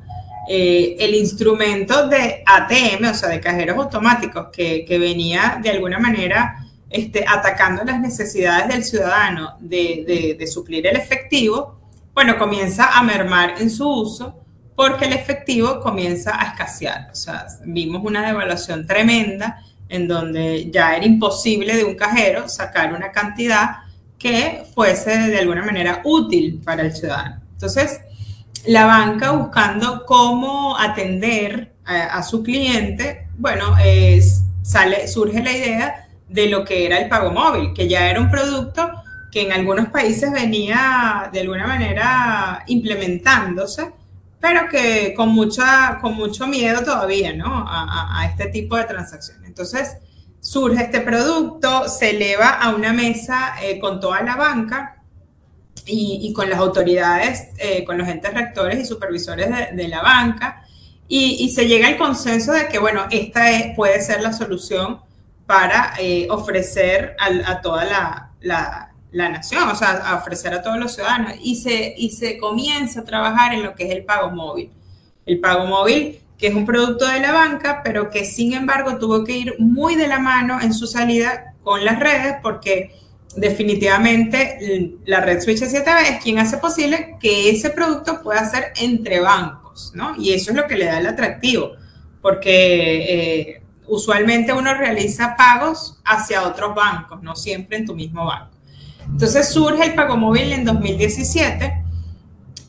el 0.50 1.14
instrumento 1.14 2.09
de 2.09 2.43
ATM, 2.47 3.11
o 3.11 3.14
sea, 3.14 3.28
de 3.28 3.38
cajeros 3.38 3.76
automáticos, 3.76 4.47
que, 4.50 4.87
que 4.87 4.99
venía 4.99 5.61
de 5.62 5.69
alguna 5.69 5.99
manera 5.99 6.69
este, 6.90 7.23
atacando 7.28 7.85
las 7.85 8.00
necesidades 8.00 8.69
del 8.69 8.83
ciudadano 8.83 9.57
de, 9.61 10.43
suplir 10.50 10.87
el 10.87 10.97
efectivo, 10.97 11.76
bueno, 12.14 12.38
comienza 12.38 12.99
a 12.99 13.02
mermar 13.02 13.61
en 13.61 13.69
su 13.69 13.87
uso 13.87 14.35
porque 14.78 15.06
el 15.06 15.12
efectivo 15.12 15.80
comienza 15.80 16.40
a 16.40 16.50
escasear. 16.50 17.08
O 17.11 17.14
sea, 17.16 17.49
vimos 17.64 18.00
una 18.04 18.25
devaluación 18.25 18.87
tremenda 18.87 19.61
en 19.88 20.06
donde 20.06 20.70
ya 20.70 20.94
era 20.94 21.04
imposible 21.04 21.76
de 21.76 21.82
un 21.82 21.97
cajero 21.97 22.49
sacar 22.49 22.94
una 22.94 23.11
cantidad 23.11 23.78
que 24.20 24.62
fuese 24.76 25.18
de 25.18 25.38
alguna 25.40 25.64
manera 25.64 26.00
útil 26.04 26.62
para 26.64 26.82
el 26.82 26.94
ciudadano. 26.94 27.40
Entonces, 27.54 28.02
la 28.68 28.87
banca 28.87 29.32
buscando 29.32 30.06
cómo 30.06 30.78
atender 30.78 31.73
a, 31.85 32.23
su 32.23 32.44
cliente, 32.44 33.26
bueno, 33.37 33.75
sale, 34.62 35.08
surge 35.08 35.42
la 35.42 35.52
idea 35.54 36.08
de 36.28 36.47
lo 36.50 36.64
que 36.64 36.87
era 36.87 36.99
el 36.99 37.08
pago 37.08 37.32
móvil, 37.32 37.73
que 37.75 37.88
ya 37.88 38.08
era 38.08 38.20
un 38.20 38.30
producto 38.30 38.92
que 39.32 39.42
en 39.42 39.50
algunos 39.50 39.88
países 39.88 40.30
venía 40.30 41.30
de 41.32 41.40
alguna 41.40 41.66
manera 41.66 42.62
implementándose, 42.68 43.98
pero 44.40 44.68
que 44.68 45.14
con, 45.14 45.30
mucha, 45.30 45.99
con 46.00 46.14
mucho 46.14 46.47
miedo 46.47 46.83
todavía, 46.83 47.33
¿no? 47.35 47.64
A, 47.68 48.26
este 48.30 48.47
tipo 48.47 48.76
de 48.76 48.85
transacciones. 48.85 49.47
Entonces, 49.47 49.97
surge 50.40 50.85
este 50.85 51.00
producto, 51.00 51.88
se 51.88 52.11
eleva 52.11 52.50
a 52.50 52.75
una 52.75 52.92
mesa 52.92 53.54
eh, 53.62 53.78
con 53.78 54.00
toda 54.00 54.23
la 54.23 54.37
banca 54.37 55.02
y, 55.87 56.33
con 56.35 56.50
las 56.50 56.59
autoridades, 56.59 57.49
eh, 57.59 57.85
con 57.85 57.99
los 57.99 58.07
entes 58.07 58.33
rectores 58.35 58.78
y 58.78 58.85
supervisores 58.85 59.49
de, 59.75 59.88
la 59.88 60.02
banca, 60.02 60.62
y, 61.09 61.49
se 61.50 61.66
llega 61.66 61.88
al 61.88 61.97
consenso 61.97 62.52
de 62.52 62.68
que, 62.68 62.78
bueno, 62.78 63.07
esta 63.11 63.50
es, 63.50 63.75
puede 63.75 64.00
ser 64.02 64.21
la 64.21 64.33
solución 64.33 65.00
para 65.47 65.95
eh, 65.99 66.28
ofrecer 66.30 67.16
a, 67.18 67.61
toda 67.62 68.30
la, 68.40 68.88
nación, 69.12 69.69
o 69.69 69.75
sea, 69.75 69.91
a 69.91 70.17
ofrecer 70.17 70.53
a 70.55 70.62
todos 70.62 70.79
los 70.79 70.95
ciudadanos. 70.95 71.35
Y 71.43 71.57
se, 71.57 71.95
y 71.97 72.11
se 72.11 72.38
comienza 72.38 73.00
a 73.00 73.05
trabajar 73.05 73.55
en 73.55 73.62
lo 73.62 73.75
que 73.75 73.85
es 73.85 73.91
el 73.91 74.05
pago 74.05 74.31
móvil. 74.31 74.71
El 75.27 75.41
pago 75.41 75.67
móvil, 75.67 76.21
que 76.38 76.49
es 76.49 76.55
un 76.55 76.67
producto 76.67 77.07
de 77.07 77.21
la 77.21 77.33
banca, 77.33 77.83
pero 77.83 78.11
que 78.11 78.25
sin 78.25 78.53
embargo 78.53 78.97
tuvo 78.99 79.25
que 79.25 79.37
ir 79.37 79.55
muy 79.59 79.95
de 79.95 80.09
la 80.09 80.19
mano 80.19 80.61
en 80.61 80.73
su 80.73 80.87
salida 80.87 81.55
con 81.62 81.85
las 81.85 81.99
redes, 81.99 82.37
porque 82.43 82.93
definitivamente 83.37 84.99
la 85.05 85.21
red 85.21 85.41
Switch 85.41 85.61
7B 85.61 86.11
es 86.11 86.23
quien 86.23 86.38
hace 86.38 86.57
posible 86.59 87.17
que 87.21 87.50
ese 87.50 87.71
producto 87.71 88.23
pueda 88.23 88.45
ser 88.45 88.73
entre 88.81 89.21
bancos, 89.21 89.93
¿no? 89.95 90.15
Y 90.19 90.33
eso 90.33 90.50
es 90.50 90.57
lo 90.57 90.67
que 90.67 90.77
le 90.77 90.87
da 90.87 90.99
el 90.99 91.07
atractivo, 91.07 91.73
porque... 92.23 93.55
Eh, 93.55 93.62
usualmente 93.88 94.53
uno 94.53 94.75
realiza 94.75 95.35
pagos 95.37 95.99
hacia 96.05 96.47
otros 96.47 96.75
bancos, 96.75 97.23
no 97.23 97.35
siempre 97.35 97.79
en 97.79 97.87
tu 97.87 97.95
mismo 97.95 98.27
banco. 98.27 98.58
Entonces 99.11 99.49
surge 99.49 99.85
el 99.85 99.95
pago 99.95 100.17
móvil 100.17 100.53
en 100.53 100.65
2017, 100.65 101.85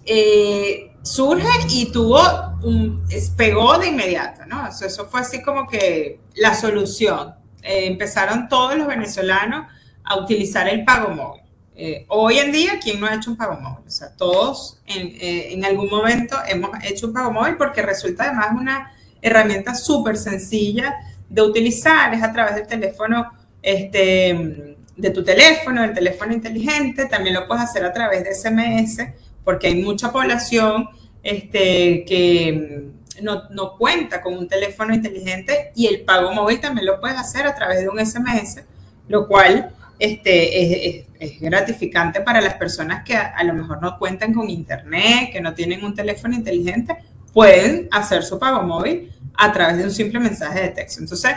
eh, 0.05 0.91
surge 1.03 1.47
y 1.69 1.91
tuvo 1.91 2.19
un, 2.63 3.03
pegó 3.37 3.77
de 3.77 3.87
inmediato, 3.87 4.45
¿no? 4.45 4.67
Eso, 4.67 5.05
fue 5.05 5.21
así 5.21 5.41
como 5.41 5.67
que 5.67 6.19
la 6.35 6.55
solución. 6.55 7.35
Eh, 7.61 7.87
empezaron 7.87 8.47
todos 8.47 8.75
los 8.77 8.87
venezolanos 8.87 9.67
a 10.03 10.17
utilizar 10.17 10.67
el 10.67 10.83
pago 10.83 11.13
móvil. 11.13 11.41
Eh, 11.75 12.05
hoy 12.09 12.39
en 12.39 12.51
día, 12.51 12.79
¿quién 12.81 12.99
no 12.99 13.05
ha 13.05 13.15
hecho 13.15 13.31
un 13.31 13.37
pago 13.37 13.59
móvil? 13.59 13.87
O 13.87 13.91
sea, 13.91 14.15
todos 14.15 14.81
en, 14.85 15.13
en 15.19 15.63
algún 15.65 15.89
momento 15.89 16.35
hemos 16.47 16.71
hecho 16.83 17.07
un 17.07 17.13
pago 17.13 17.31
móvil 17.31 17.57
porque 17.57 17.81
resulta 17.81 18.23
además 18.23 18.49
una 18.59 18.91
herramienta 19.21 19.75
súper 19.75 20.17
sencilla 20.17 20.95
de 21.29 21.41
utilizar, 21.41 22.13
es 22.13 22.23
a 22.23 22.33
través 22.33 22.55
del 22.55 22.67
teléfono, 22.67 23.31
este, 23.61 24.77
de 24.99 25.11
tu 25.11 25.23
teléfono, 25.23 25.81
del 25.81 25.93
teléfono 25.93 26.33
inteligente, 26.33 27.05
también 27.05 27.35
lo 27.35 27.47
puedes 27.47 27.63
hacer 27.63 27.85
a 27.85 27.93
través 27.93 28.23
de 28.23 28.35
SMS, 28.35 29.01
porque 29.43 29.67
hay 29.67 29.81
mucha 29.81 30.11
población 30.11 30.89
este, 31.23 32.03
que 32.05 32.83
no, 33.21 33.49
no, 33.49 33.77
cuenta 33.77 34.21
con 34.21 34.37
un 34.37 34.47
teléfono 34.47 34.93
inteligente 34.93 35.71
y 35.75 35.87
el 35.87 36.01
pago 36.01 36.33
móvil 36.33 36.59
también 36.59 36.85
lo 36.85 36.99
puedes 36.99 37.17
hacer 37.17 37.47
a 37.47 37.55
través 37.55 37.79
de 37.79 37.87
un 37.87 38.05
SMS, 38.05 38.61
lo 39.07 39.25
cual 39.25 39.73
este, 39.97 40.97
es, 40.97 41.05
es, 41.19 41.39
gratificante 41.39 42.21
para 42.21 42.41
las 42.41 42.55
personas 42.55 43.03
que 43.03 43.15
a, 43.15 43.27
a, 43.27 43.43
lo 43.43 43.53
mejor 43.53 43.81
no 43.81 43.97
cuentan 43.97 44.33
con 44.33 44.49
internet, 44.49 45.31
que 45.31 45.41
no 45.41 45.53
tienen 45.53 45.83
un 45.83 45.93
teléfono 45.93 46.35
inteligente, 46.35 46.97
pueden 47.33 47.87
hacer 47.91 48.23
su 48.23 48.37
pago 48.37 48.63
móvil 48.63 49.11
a 49.35 49.51
través 49.53 49.77
de 49.77 49.83
un 49.85 49.91
simple 49.91 50.19
mensaje 50.19 50.61
de 50.61 50.69
texto. 50.69 51.01
Entonces, 51.01 51.35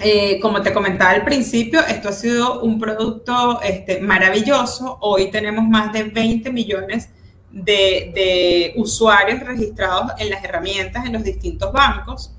eh, 0.00 0.40
como 0.40 0.62
te 0.62 0.72
comentaba 0.72 1.10
al 1.10 1.24
principio, 1.24 1.80
esto 1.80 2.08
ha 2.08 2.12
sido 2.12 2.62
un 2.62 2.78
producto 2.78 3.60
este, 3.62 4.00
maravilloso. 4.00 4.98
Hoy 5.00 5.30
tenemos 5.30 5.68
más 5.68 5.92
de 5.92 6.04
20 6.04 6.50
millones 6.50 7.10
de, 7.50 8.72
usuarios 8.76 9.40
registrados 9.40 10.12
en 10.18 10.30
las 10.30 10.44
herramientas 10.44 11.06
en 11.06 11.12
los 11.12 11.22
distintos 11.22 11.72
bancos. 11.72 12.32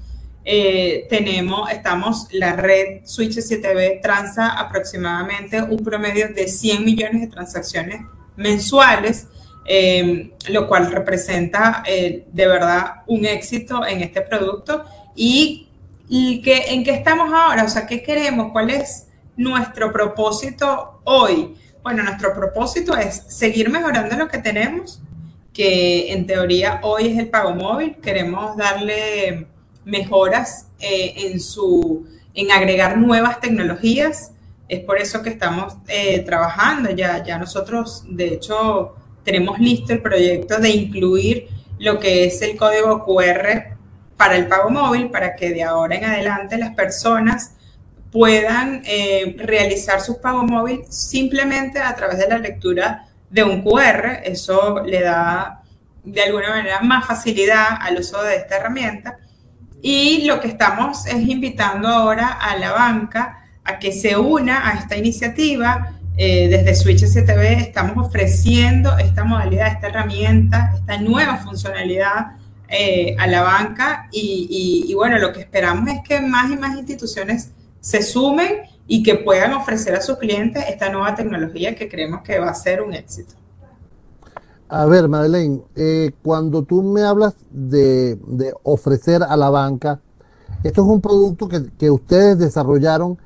Eh, 0.44 1.06
tenemos, 1.10 1.72
estamos, 1.72 2.27
la 2.32 2.56
red 2.56 3.01
Switch 3.06 3.36
7B 3.36 4.01
transa 4.01 4.50
aproximadamente 4.60 5.62
un 5.62 5.84
promedio 5.84 6.30
de 6.34 6.48
100 6.48 6.84
millones 6.84 7.22
de 7.22 7.27
transacciones 7.27 8.01
mensuales 8.36 9.27
Em, 9.63 10.32
lo 10.50 10.68
cual 10.68 10.91
representa 10.91 11.84
eh, 11.86 12.25
de 12.32 12.48
verdad 12.48 13.03
un 13.06 13.25
éxito 13.25 13.86
en 13.86 14.01
este 14.01 14.22
producto. 14.22 14.84
Y, 15.15 15.70
que, 16.41 16.74
en 16.74 16.84
qué 16.84 16.91
estamos 16.91 17.32
ahora, 17.34 17.63
o 17.63 17.70
sea, 17.70 17.88
¿qué 17.88 18.03
queremos? 18.03 18.51
¿Cuál 18.51 18.70
es 18.70 19.08
nuestro 19.38 19.94
propósito 19.94 21.00
hoy? 21.06 21.56
Bueno, 21.82 22.03
nuestro 22.03 22.34
propósito 22.34 22.98
es 22.98 23.24
seguir 23.30 23.70
mejorando 23.70 24.18
lo 24.18 24.27
que 24.27 24.39
tenemos, 24.39 25.01
que 25.53 26.12
en 26.12 26.27
teoría 26.27 26.82
hoy 26.84 27.08
es 27.08 27.18
el 27.18 27.30
pago 27.30 27.56
móvil. 27.56 27.96
Queremos 28.01 28.58
darle 28.58 29.48
mejoras 29.86 30.68
eh, 30.82 31.13
en, 31.15 31.39
su, 31.39 32.06
en 32.34 32.51
agregar 32.51 32.98
nuevas 32.98 33.39
tecnologías. 33.39 34.34
Es 34.68 34.82
por 34.82 34.98
eso 34.98 35.24
que 35.24 35.30
estamos 35.30 35.77
eh, 35.88 36.20
trabajando. 36.20 36.91
Ya, 36.91 37.24
ya 37.24 37.38
nosotros, 37.38 38.03
de 38.10 38.34
hecho, 38.34 38.96
tenemos 39.24 39.60
listo 39.60 39.94
el 39.94 40.01
proyecto 40.01 40.58
de 40.58 40.72
incluir 40.72 41.48
lo 41.80 42.00
que 42.00 42.25
es 42.25 42.41
el 42.41 42.58
código 42.58 43.06
QR 43.06 43.80
para 44.22 44.38
el 44.38 44.46
pago 44.46 44.70
móvil, 44.70 45.10
para 45.10 45.36
que 45.36 45.50
de 45.50 45.63
ahora 45.63 45.96
en 45.96 46.06
adelante 46.06 46.56
las 46.60 46.75
personas 46.75 47.54
puedan 48.12 48.84
eh, 48.86 49.36
realizar 49.40 50.00
su 50.00 50.22
pago 50.22 50.44
móvil 50.44 50.84
simplemente 50.90 51.80
a 51.80 51.96
través 51.96 52.20
de 52.20 52.28
la 52.28 52.38
lectura 52.38 53.08
de 53.32 53.44
un 53.44 53.63
QR. 53.63 54.22
Eso 54.24 54.84
le 54.86 55.01
da 55.01 55.63
de 56.04 56.22
alguna 56.22 56.50
manera 56.51 56.82
más 56.82 57.08
facilidad 57.08 57.80
al 57.80 57.98
uso 57.98 58.22
de 58.22 58.36
esta 58.36 58.58
herramienta. 58.58 59.18
Y 59.82 60.25
lo 60.28 60.40
que 60.40 60.50
estamos 60.50 61.08
es 61.08 61.28
invitando 61.28 61.88
ahora 61.88 62.28
a 62.28 62.56
la 62.58 62.74
banca 62.74 63.48
a 63.63 63.80
que 63.80 63.92
se 63.92 64.18
una 64.18 64.70
a 64.70 64.74
esta 64.74 64.98
iniciativa. 64.98 65.94
Eh, 66.16 66.48
desde 66.48 66.75
Switch 66.75 67.04
STV 67.04 67.60
estamos 67.60 68.06
ofreciendo 68.06 69.00
esta 69.00 69.24
modalidad, 69.24 69.70
esta 69.70 69.88
herramienta, 69.88 70.74
esta 70.75 71.00
nueva 71.00 71.38
funcionalidad 71.38 72.34
eh, 72.72 73.16
a 73.20 73.28
la 73.28 73.42
banca 73.44 74.08
y, 74.12 74.86
y, 74.88 74.94
bueno, 74.94 75.20
lo 75.20 75.34
que 75.34 75.42
esperamos 75.42 75.90
es 75.90 76.00
que 76.08 76.22
más 76.22 76.50
y 76.50 76.58
más 76.58 76.78
instituciones 76.78 77.51
se 77.80 78.01
sumen 78.01 78.62
y 78.88 79.04
que 79.04 79.16
puedan 79.16 79.54
ofrecer 79.54 79.96
a 79.96 80.01
sus 80.01 80.18
clientes 80.18 80.63
esta 80.68 80.90
nueva 80.90 81.16
tecnología 81.16 81.75
que 81.75 81.90
creemos 81.90 82.22
que 82.24 82.40
va 82.40 82.50
a 82.50 82.54
ser 82.54 82.82
un 82.82 82.94
éxito. 82.94 83.34
A 84.74 84.86
ver, 84.86 85.10
Madeleine, 85.10 85.62
eh, 85.75 86.12
cuando 86.24 86.63
tú 86.63 86.82
me 86.82 87.01
hablas 87.01 87.34
de, 87.51 88.18
ofrecer 88.63 89.22
a 89.22 89.36
la 89.36 89.50
banca, 89.50 90.00
esto 90.63 90.84
es 90.84 90.88
un 90.88 91.01
producto 91.01 91.50
que, 91.50 91.92
ustedes 91.92 92.40
desarrollaron 92.40 93.18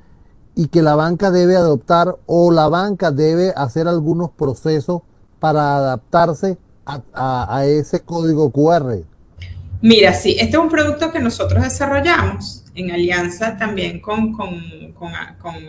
y 0.55 0.69
que 0.69 0.81
la 0.81 0.95
banca 0.95 1.29
debe 1.29 1.55
adoptar 1.55 2.17
o 2.25 2.51
la 2.51 2.67
banca 2.67 3.11
debe 3.11 3.53
hacer 3.55 3.87
algunos 3.87 4.31
procesos 4.31 5.03
para 5.39 5.77
adaptarse 5.77 6.57
a, 6.83 7.63
ese 7.65 7.99
código 7.99 8.49
QR. 8.49 9.03
Mira, 9.81 10.13
sí, 10.13 10.35
este 10.39 10.57
es 10.57 10.63
un 10.63 10.69
producto 10.69 11.11
que 11.11 11.19
nosotros 11.19 11.63
desarrollamos 11.63 12.63
en 12.75 12.91
alianza 12.91 13.57
también 13.57 13.99
con, 13.99 14.33
con, 14.33 14.53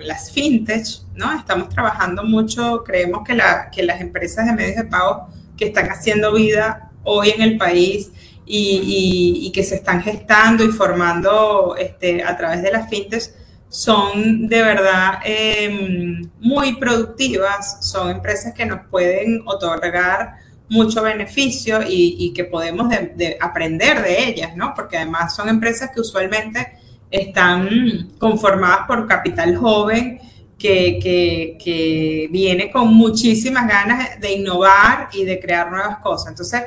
las 0.02 0.32
fintech, 0.32 0.86
¿no? 1.14 1.36
Estamos 1.36 1.68
trabajando 1.68 2.24
mucho, 2.24 2.82
creemos 2.84 3.22
que, 3.24 3.34
la, 3.34 3.70
que 3.70 3.82
las 3.82 4.00
empresas 4.00 4.46
de 4.46 4.52
medios 4.52 4.76
de 4.76 4.84
pago 4.84 5.28
que 5.56 5.66
están 5.66 5.88
haciendo 5.90 6.32
vida 6.32 6.90
hoy 7.04 7.30
en 7.30 7.42
el 7.42 7.56
país 7.56 8.10
y, 8.44 9.50
que 9.54 9.64
se 9.64 9.76
están 9.76 10.02
gestando 10.02 10.64
y 10.64 10.68
formando 10.68 11.76
este, 11.78 12.22
a 12.22 12.36
través 12.36 12.62
de 12.62 12.70
las 12.70 12.88
fintechs 12.88 13.34
son 13.68 14.48
de 14.48 14.62
verdad 14.62 15.18
em, 15.24 16.30
muy 16.40 16.76
productivas, 16.76 17.78
son 17.86 18.10
empresas 18.10 18.54
que 18.54 18.66
nos 18.66 18.86
pueden 18.88 19.42
otorgar 19.46 20.36
mucho 20.68 21.02
beneficio 21.02 21.80
y, 21.86 22.32
que 22.34 22.44
podemos 22.44 22.92
aprender 23.40 24.02
de 24.02 24.28
ellas, 24.28 24.56
¿no? 24.56 24.72
Porque 24.74 24.96
además 24.96 25.34
son 25.34 25.48
empresas 25.48 25.90
que 25.94 26.00
usualmente 26.00 26.78
están 27.10 28.10
conformadas 28.18 28.80
por 28.86 29.06
capital 29.06 29.56
joven 29.56 30.20
que, 30.58 32.28
viene 32.30 32.70
con 32.70 32.92
muchísimas 32.94 33.68
ganas 33.68 34.20
de 34.20 34.32
innovar 34.32 35.08
y 35.12 35.24
de 35.24 35.38
crear 35.38 35.70
nuevas 35.70 35.98
cosas. 35.98 36.28
Entonces, 36.28 36.62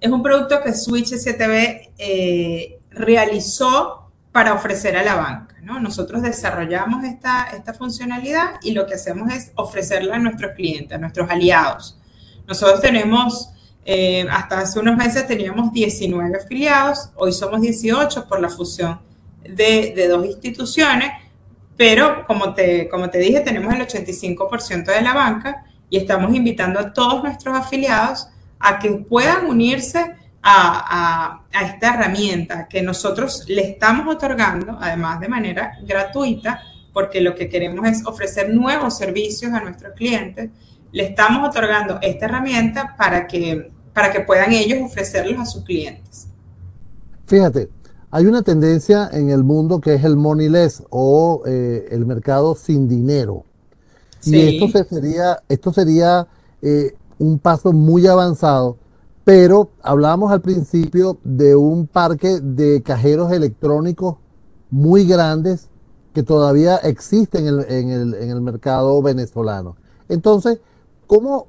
es 0.00 0.10
un 0.10 0.22
producto 0.22 0.60
que 0.62 0.74
Switch 0.74 1.08
STV 1.08 1.92
eh, 1.98 2.78
realizó 2.90 4.10
para 4.32 4.54
ofrecer 4.54 4.96
a 4.96 5.04
la 5.04 5.14
banca. 5.14 5.56
¿no? 5.62 5.80
Nosotros 5.80 6.22
desarrollamos 6.22 7.04
esta 7.04 7.74
funcionalidad 7.78 8.56
y 8.62 8.72
lo 8.72 8.86
que 8.86 8.94
hacemos 8.94 9.32
es 9.32 9.52
ofrecerla 9.54 10.16
a 10.16 10.18
nuestros 10.18 10.52
clientes, 10.52 10.92
a 10.92 10.98
nuestros 10.98 11.30
aliados. 11.30 11.98
Nosotros 12.46 12.80
tenemos, 12.80 13.50
eh, 13.84 14.26
hasta 14.30 14.60
hace 14.60 14.78
unos 14.78 14.96
meses 14.96 15.26
teníamos 15.26 15.72
19 15.72 16.36
afiliados, 16.36 17.10
hoy 17.16 17.32
somos 17.32 17.60
18 17.60 18.26
por 18.26 18.40
la 18.40 18.48
fusión 18.48 19.00
de, 19.42 19.92
de 19.94 20.08
dos 20.08 20.24
instituciones 20.24 21.10
pero 21.76 22.24
como 22.26 22.54
te, 22.54 22.88
como 22.88 23.10
te 23.10 23.18
dije, 23.18 23.40
tenemos 23.40 23.74
el 23.74 23.86
85% 23.86 24.86
de 24.86 25.02
la 25.02 25.14
banca 25.14 25.64
y 25.90 25.96
estamos 25.96 26.34
invitando 26.34 26.78
a 26.78 26.92
todos 26.92 27.22
nuestros 27.22 27.56
afiliados 27.56 28.28
a 28.58 28.78
que 28.78 28.90
puedan 28.90 29.46
unirse 29.46 30.16
a, 30.42 31.40
esta 31.52 31.94
herramienta 31.94 32.68
que 32.68 32.82
nosotros 32.82 33.44
le 33.48 33.62
estamos 33.62 34.14
otorgando, 34.14 34.76
además 34.80 35.18
de 35.20 35.28
manera 35.28 35.78
gratuita, 35.82 36.60
porque 36.92 37.20
lo 37.20 37.34
que 37.34 37.48
queremos 37.48 37.86
es 37.88 38.06
ofrecer 38.06 38.50
nuevos 38.50 38.96
servicios 38.98 39.52
a 39.52 39.60
nuestros 39.60 39.94
clientes. 39.94 40.50
Le 40.94 41.06
estamos 41.08 41.48
otorgando 41.48 41.98
esta 42.02 42.26
herramienta 42.26 42.94
para 42.96 43.26
que, 43.26 43.72
para 43.92 44.12
que 44.12 44.20
puedan 44.20 44.52
ellos 44.52 44.78
ofrecerlos 44.80 45.40
a 45.40 45.44
sus 45.44 45.64
clientes. 45.64 46.28
Fíjate, 47.26 47.68
hay 48.12 48.26
una 48.26 48.42
tendencia 48.42 49.10
en 49.12 49.30
el 49.30 49.42
mundo 49.42 49.80
que 49.80 49.94
es 49.94 50.04
el 50.04 50.14
moneyless 50.16 50.84
o 50.90 51.42
eh, 51.46 51.88
el 51.90 52.06
mercado 52.06 52.54
sin 52.54 52.86
dinero. 52.86 53.44
Y 54.22 54.62
esto 54.62 54.84
sería, 54.84 55.40
esto 55.48 55.72
sería 55.72 56.28
eh, 56.62 56.94
un 57.18 57.40
paso 57.40 57.72
muy 57.72 58.06
avanzado, 58.06 58.76
pero 59.24 59.70
hablábamos 59.82 60.30
al 60.30 60.42
principio 60.42 61.18
de 61.24 61.56
un 61.56 61.88
parque 61.88 62.38
de 62.40 62.82
cajeros 62.82 63.32
electrónicos 63.32 64.18
muy 64.70 65.06
grandes 65.06 65.70
que 66.12 66.22
todavía 66.22 66.76
existen 66.76 67.48
en 67.48 67.90
el, 67.90 68.40
mercado 68.42 69.02
venezolano. 69.02 69.74
Entonces, 70.08 70.60
¿cómo, 71.14 71.46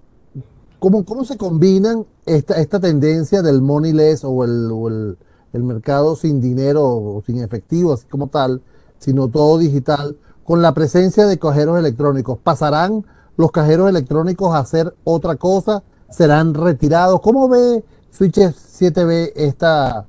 cómo, 0.80 1.06
cómo 1.06 1.26
se 1.26 1.38
combinan 1.38 2.06
esta, 2.26 2.60
esta 2.60 2.80
tendencia 2.80 3.42
del 3.42 3.62
moneyless 3.62 4.24
o 4.24 4.44
el 4.44 5.18
el 5.56 5.64
mercado 5.64 6.16
sin 6.16 6.42
dinero 6.42 6.84
o 6.84 7.24
sin 7.26 7.42
efectivo, 7.42 7.94
así 7.94 8.06
como 8.08 8.28
tal, 8.28 8.62
sino 9.00 9.30
todo 9.30 9.58
digital, 9.58 10.18
con 10.44 10.62
la 10.62 10.74
presencia 10.74 11.26
de 11.26 11.40
cajeros 11.40 11.80
electrónicos. 11.80 12.38
¿Pasarán 12.44 13.06
los 13.38 13.52
cajeros 13.52 13.90
electrónicos 13.90 14.54
a 14.54 14.60
hacer 14.60 14.94
otra 15.06 15.38
cosa? 15.38 15.82
¿Serán 16.10 16.54
retirados? 16.54 17.22
¿Cómo 17.22 17.48
ve 17.48 17.84
Switch 18.12 18.36
7B 18.36 19.32
esta, 19.36 20.06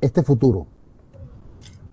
este 0.00 0.22
futuro? 0.22 0.66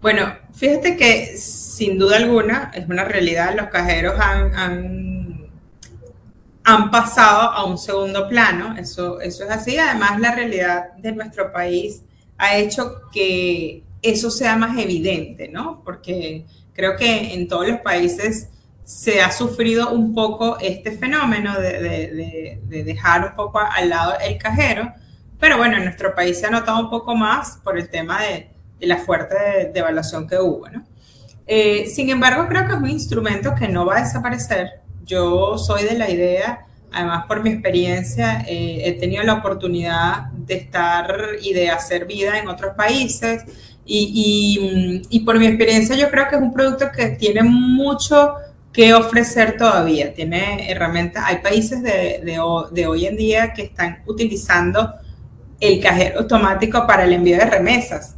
Bueno, 0.02 0.24
fíjate 0.54 0.96
que 0.96 1.38
sin 1.38 2.00
duda 2.00 2.18
alguna 2.18 2.72
es 2.74 2.88
una 2.88 3.04
realidad, 3.04 3.54
los 3.56 3.68
cajeros 3.68 4.16
han, 4.18 4.56
han, 4.56 5.23
pasado 6.92 7.52
a 7.52 7.66
un 7.66 7.78
segundo 7.78 8.28
plano, 8.28 8.76
eso, 8.78 9.20
eso 9.20 9.44
es 9.44 9.50
así, 9.50 9.78
además 9.78 10.20
la 10.20 10.34
realidad 10.34 10.94
de 10.94 11.12
nuestro 11.12 11.52
país 11.52 12.04
ha 12.38 12.56
hecho 12.56 13.02
que 13.12 13.84
eso 14.02 14.30
sea 14.30 14.56
más 14.56 14.78
evidente, 14.78 15.48
¿no? 15.48 15.82
Porque 15.84 16.46
creo 16.74 16.96
que 16.98 17.34
en 17.34 17.48
todos 17.48 17.68
los 17.68 17.80
países 17.80 18.50
se 18.84 19.22
ha 19.22 19.32
sufrido 19.32 19.92
un 19.92 20.14
poco 20.14 20.58
este 20.60 20.92
fenómeno 20.92 21.58
de, 21.60 22.60
dejar 22.68 23.30
un 23.30 23.36
poco 23.36 23.60
al 23.60 23.90
lado 23.90 24.14
el 24.20 24.38
cajero, 24.38 24.94
pero 25.40 25.58
bueno, 25.58 25.78
en 25.78 25.86
nuestro 25.86 26.14
país 26.14 26.40
se 26.40 26.48
ha 26.48 26.50
notado 26.50 26.80
un 26.80 26.90
poco 26.90 27.16
más 27.16 27.60
por 27.64 27.78
el 27.78 27.90
tema 27.90 28.22
de, 28.22 28.50
la 28.82 28.98
fuerte 28.98 29.72
devaluación 29.74 30.28
que 30.28 30.38
hubo, 30.38 30.68
¿no? 30.68 30.84
Eh, 31.48 31.88
sin 31.88 32.10
embargo, 32.10 32.48
creo 32.50 32.66
que 32.66 32.74
es 32.74 32.78
un 32.78 32.90
instrumento 32.90 33.56
que 33.56 33.70
no 33.70 33.86
va 33.86 33.98
a 33.98 34.04
desaparecer. 34.04 34.83
Yo 35.06 35.58
soy 35.58 35.84
de 35.84 35.98
la 35.98 36.10
idea 36.10 36.66
además 36.94 37.26
por 37.28 37.44
mi 37.44 37.50
experiencia, 37.50 38.46
eh, 38.48 38.84
he 38.86 38.94
tenido 38.94 39.24
la 39.24 39.34
oportunidad 39.34 40.32
de 40.32 40.56
estar 40.56 41.12
y 41.42 41.54
de 41.54 41.70
hacer 41.70 42.06
vida 42.06 42.40
en 42.40 42.48
otros 42.48 42.76
países. 42.76 43.44
Y, 43.86 45.04
y, 45.10 45.20
por 45.22 45.38
mi 45.38 45.46
experiencia 45.46 45.94
yo 45.98 46.10
creo 46.10 46.30
que 46.30 46.38
es 46.38 46.42
un 46.42 46.54
producto 46.54 46.86
que 46.96 47.08
tiene 47.08 47.44
mucho 47.44 48.36
que 48.72 48.94
ofrecer 48.94 49.58
todavía, 49.58 50.14
tiene 50.14 50.72
herramientas, 50.72 51.26
hay 51.28 51.40
países 51.40 51.84
de, 51.84 52.22
de 52.72 52.88
hoy 52.88 53.06
en 53.06 53.18
día 53.18 53.52
que 53.52 53.64
están 53.64 54.02
utilizando 54.06 54.94
el 55.60 55.82
cajero 55.82 56.22
automático 56.22 56.88
para 56.88 57.04
el 57.04 57.12
envío 57.12 57.38
de 57.38 57.46
remesas, 57.46 58.16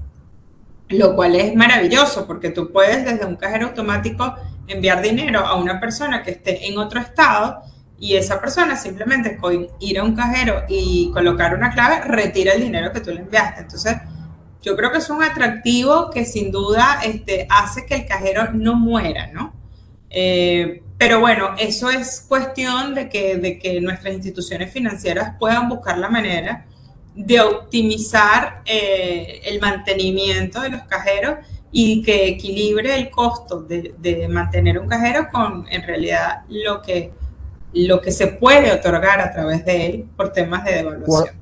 lo 0.89 1.15
cual 1.15 1.35
es 1.35 1.55
maravilloso 1.55 2.27
porque 2.27 2.51
tú 2.51 2.71
puedes 2.71 3.03
desde 3.03 3.25
un 3.25 3.35
cajero 3.35 3.69
automático 3.69 4.35
enviar 4.67 5.01
dinero 5.01 5.39
a 5.39 5.55
una 5.55 5.79
persona 5.79 6.23
que 6.23 6.31
esté 6.31 6.67
en 6.67 6.77
otro 6.77 6.99
estado 6.99 7.61
y 7.99 8.15
esa 8.15 8.41
persona 8.41 8.75
simplemente 8.75 9.37
con 9.37 9.67
ir 9.79 9.99
a 9.99 10.03
un 10.03 10.15
cajero 10.15 10.63
y 10.67 11.11
colocar 11.13 11.55
una 11.55 11.71
clave 11.71 12.01
retira 12.01 12.53
el 12.53 12.61
dinero 12.61 12.91
que 12.91 12.99
tú 12.99 13.11
le 13.11 13.21
enviaste. 13.21 13.61
Entonces, 13.61 13.95
yo 14.61 14.75
creo 14.75 14.91
que 14.91 14.97
es 14.97 15.09
un 15.09 15.23
atractivo 15.23 16.09
que 16.09 16.25
sin 16.25 16.51
duda 16.51 16.99
este, 17.03 17.47
hace 17.49 17.85
que 17.85 17.95
el 17.95 18.05
cajero 18.05 18.51
no 18.53 18.75
muera, 18.75 19.27
¿no? 19.27 19.53
Eh, 20.09 20.81
pero 20.97 21.19
bueno, 21.19 21.55
eso 21.57 21.89
es 21.89 22.25
cuestión 22.27 22.95
de 22.95 23.09
que, 23.09 23.37
de 23.37 23.59
que 23.59 23.79
nuestras 23.81 24.13
instituciones 24.13 24.71
financieras 24.71 25.35
puedan 25.37 25.69
buscar 25.69 25.97
la 25.97 26.09
manera 26.09 26.65
de 27.15 27.39
optimizar 27.41 28.61
eh, 28.65 29.41
el 29.45 29.59
mantenimiento 29.61 30.61
de 30.61 30.69
los 30.69 30.83
cajeros 30.83 31.35
y 31.77 32.01
que 32.03 32.29
equilibre 32.29 32.95
el 32.95 33.09
costo 33.09 33.61
de, 33.61 33.93
de 33.99 34.29
mantener 34.29 34.79
un 34.79 34.87
cajero 34.87 35.27
con 35.29 35.65
en 35.69 35.83
realidad 35.83 36.43
lo 36.47 36.81
que 36.81 37.11
lo 37.73 37.99
que 37.99 38.13
se 38.13 38.27
puede 38.27 38.71
otorgar 38.71 39.19
a 39.19 39.33
través 39.33 39.65
de 39.65 39.85
él 39.85 40.09
por 40.15 40.31
temas 40.31 40.63
de 40.63 40.71
devaluación. 40.75 41.35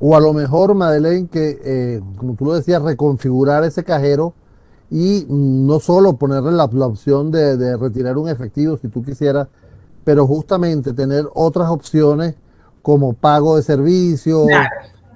O 0.00 0.16
a 0.16 0.20
lo 0.20 0.32
mejor, 0.32 0.74
Madeleine, 0.74 1.28
que, 1.28 1.60
eh, 1.62 2.00
como 2.16 2.34
tú 2.34 2.46
lo 2.46 2.54
decías, 2.54 2.80
reconfigurar 2.80 3.62
ese 3.64 3.84
cajero 3.84 4.32
y 4.90 5.26
no 5.28 5.80
solo 5.80 6.16
ponerle 6.16 6.52
la, 6.52 6.64
opción 6.64 7.30
de, 7.30 7.76
retirar 7.76 8.16
un 8.16 8.30
efectivo 8.30 8.78
si 8.78 8.88
tú 8.88 9.02
quisieras, 9.02 9.48
pero 10.02 10.26
justamente 10.26 10.94
tener 10.94 11.26
otras 11.34 11.68
opciones 11.68 12.36
como 12.80 13.12
pago 13.12 13.56
de 13.56 13.62
servicios, 13.62 14.46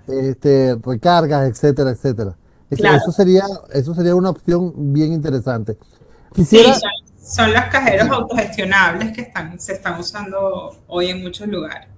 este, 0.07 0.77
recargas, 0.85 1.49
etcétera, 1.49 1.91
etcétera. 1.93 2.37
Eso, 2.71 3.13
sería, 3.13 3.45
eso 3.73 3.95
sería 3.95 4.15
una 4.15 4.31
opción 4.31 4.93
bien 4.93 5.13
interesante. 5.13 5.79
sí, 6.35 6.63
son, 7.23 7.53
los 7.53 7.65
cajeros 7.65 8.09
autogestionables 8.09 9.13
que 9.13 9.23
están, 9.23 9.59
se 9.59 9.75
están 9.75 9.99
usando 9.99 10.77
hoy 10.87 11.09
en 11.09 11.23
muchos 11.23 11.49
lugares. 11.49 11.89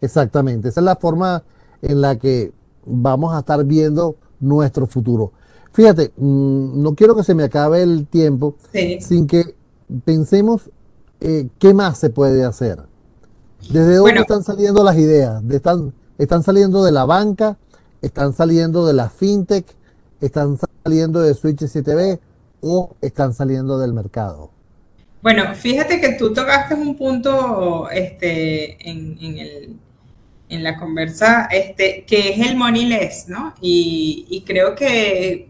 Exactamente, 0.00 0.68
esa 0.68 0.80
es 0.80 0.84
la 0.84 0.96
forma 0.96 1.42
en 1.82 2.00
la 2.00 2.16
que 2.16 2.52
vamos 2.84 3.34
a 3.34 3.40
estar 3.40 3.64
viendo 3.64 4.16
nuestro 4.40 4.86
futuro. 4.86 5.32
Fíjate, 5.72 6.12
mm, 6.16 6.82
no 6.82 6.94
quiero 6.94 7.14
que 7.14 7.22
se 7.22 7.34
me 7.34 7.44
acabe 7.44 7.82
el 7.82 8.06
tiempo 8.06 8.56
sin 9.00 9.26
que 9.26 9.54
pensemos 10.04 10.70
eh, 11.20 11.48
qué 11.58 11.74
más 11.74 11.98
se 11.98 12.10
puede 12.10 12.44
hacer. 12.44 12.80
¿Desde 13.68 13.96
dónde 13.96 14.20
están 14.20 14.42
saliendo 14.42 14.82
las 14.82 14.96
ideas? 14.96 15.42
están, 15.50 15.92
¿Están 16.18 16.42
saliendo 16.42 16.82
de 16.82 16.92
la 16.92 17.04
banca? 17.04 17.58
¿Están 18.02 18.32
saliendo 18.32 18.86
de 18.86 18.94
la 18.94 19.10
fintech? 19.10 19.66
¿Están 20.20 20.58
saliendo 20.84 21.20
de 21.20 21.34
Switch 21.34 21.64
CTV? 21.64 22.18
¿O 22.60 22.94
están 23.00 23.32
saliendo 23.34 23.78
del 23.78 23.92
mercado? 23.92 24.50
Bueno, 25.22 25.54
fíjate 25.54 26.00
que 26.00 26.12
tú 26.12 26.32
tocaste 26.32 26.74
un 26.74 26.96
punto 26.96 27.90
este, 27.90 28.88
en, 28.88 29.18
en 29.20 29.38
el 29.38 29.76
en 30.50 30.64
la 30.64 30.76
conversa, 30.76 31.48
este, 31.50 32.04
que 32.06 32.30
es 32.30 32.46
el 32.46 32.56
moneyless, 32.56 33.28
¿no? 33.28 33.54
Y, 33.60 34.42
creo 34.46 34.74
que 34.74 35.48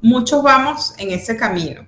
muchos 0.00 0.42
vamos 0.42 0.94
en 0.98 1.10
ese 1.12 1.36
camino, 1.36 1.86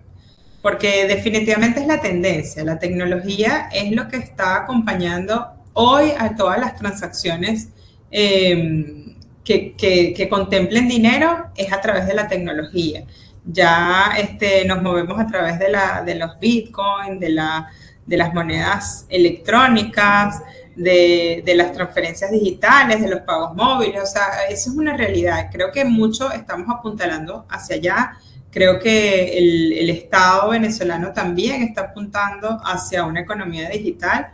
porque 0.62 1.06
definitivamente 1.06 1.80
es 1.80 1.86
la 1.86 2.00
tendencia. 2.00 2.62
La 2.62 2.78
tecnología 2.78 3.70
es 3.72 3.90
lo 3.92 4.08
que 4.08 4.18
está 4.18 4.56
acompañando 4.56 5.48
hoy 5.72 6.10
a 6.18 6.36
todas 6.36 6.60
las 6.60 6.76
transacciones 6.76 7.68
em, 8.10 9.03
que, 9.44 10.26
contemplen 10.30 10.88
dinero, 10.88 11.50
es 11.54 11.72
a 11.72 11.80
través 11.80 12.06
de 12.06 12.14
la 12.14 12.26
tecnología. 12.28 13.04
Ya 13.44 14.14
este, 14.18 14.64
nos 14.64 14.82
movemos 14.82 15.20
a 15.20 15.26
través 15.26 15.58
de, 15.58 15.70
la, 15.70 16.02
de 16.02 16.14
los 16.14 16.38
bitcoins, 16.40 17.20
de, 17.20 17.28
la, 17.28 17.68
de 18.06 18.16
las 18.16 18.32
monedas 18.32 19.06
electrónicas, 19.10 20.42
de, 20.74 21.54
las 21.54 21.72
transferencias 21.72 22.30
digitales, 22.30 23.00
de 23.00 23.08
los 23.08 23.20
pagos 23.20 23.54
móviles, 23.54 24.02
o 24.02 24.06
sea, 24.06 24.46
eso 24.48 24.70
es 24.70 24.76
una 24.76 24.96
realidad. 24.96 25.48
Creo 25.52 25.70
que 25.70 25.84
mucho 25.84 26.32
estamos 26.32 26.68
apuntalando 26.74 27.46
hacia 27.48 27.76
allá. 27.76 28.16
Creo 28.50 28.78
que 28.78 29.36
el, 29.36 29.90
Estado 29.90 30.50
venezolano 30.50 31.12
también 31.12 31.62
está 31.62 31.82
apuntando 31.82 32.60
hacia 32.64 33.04
una 33.04 33.20
economía 33.20 33.68
digital 33.68 34.28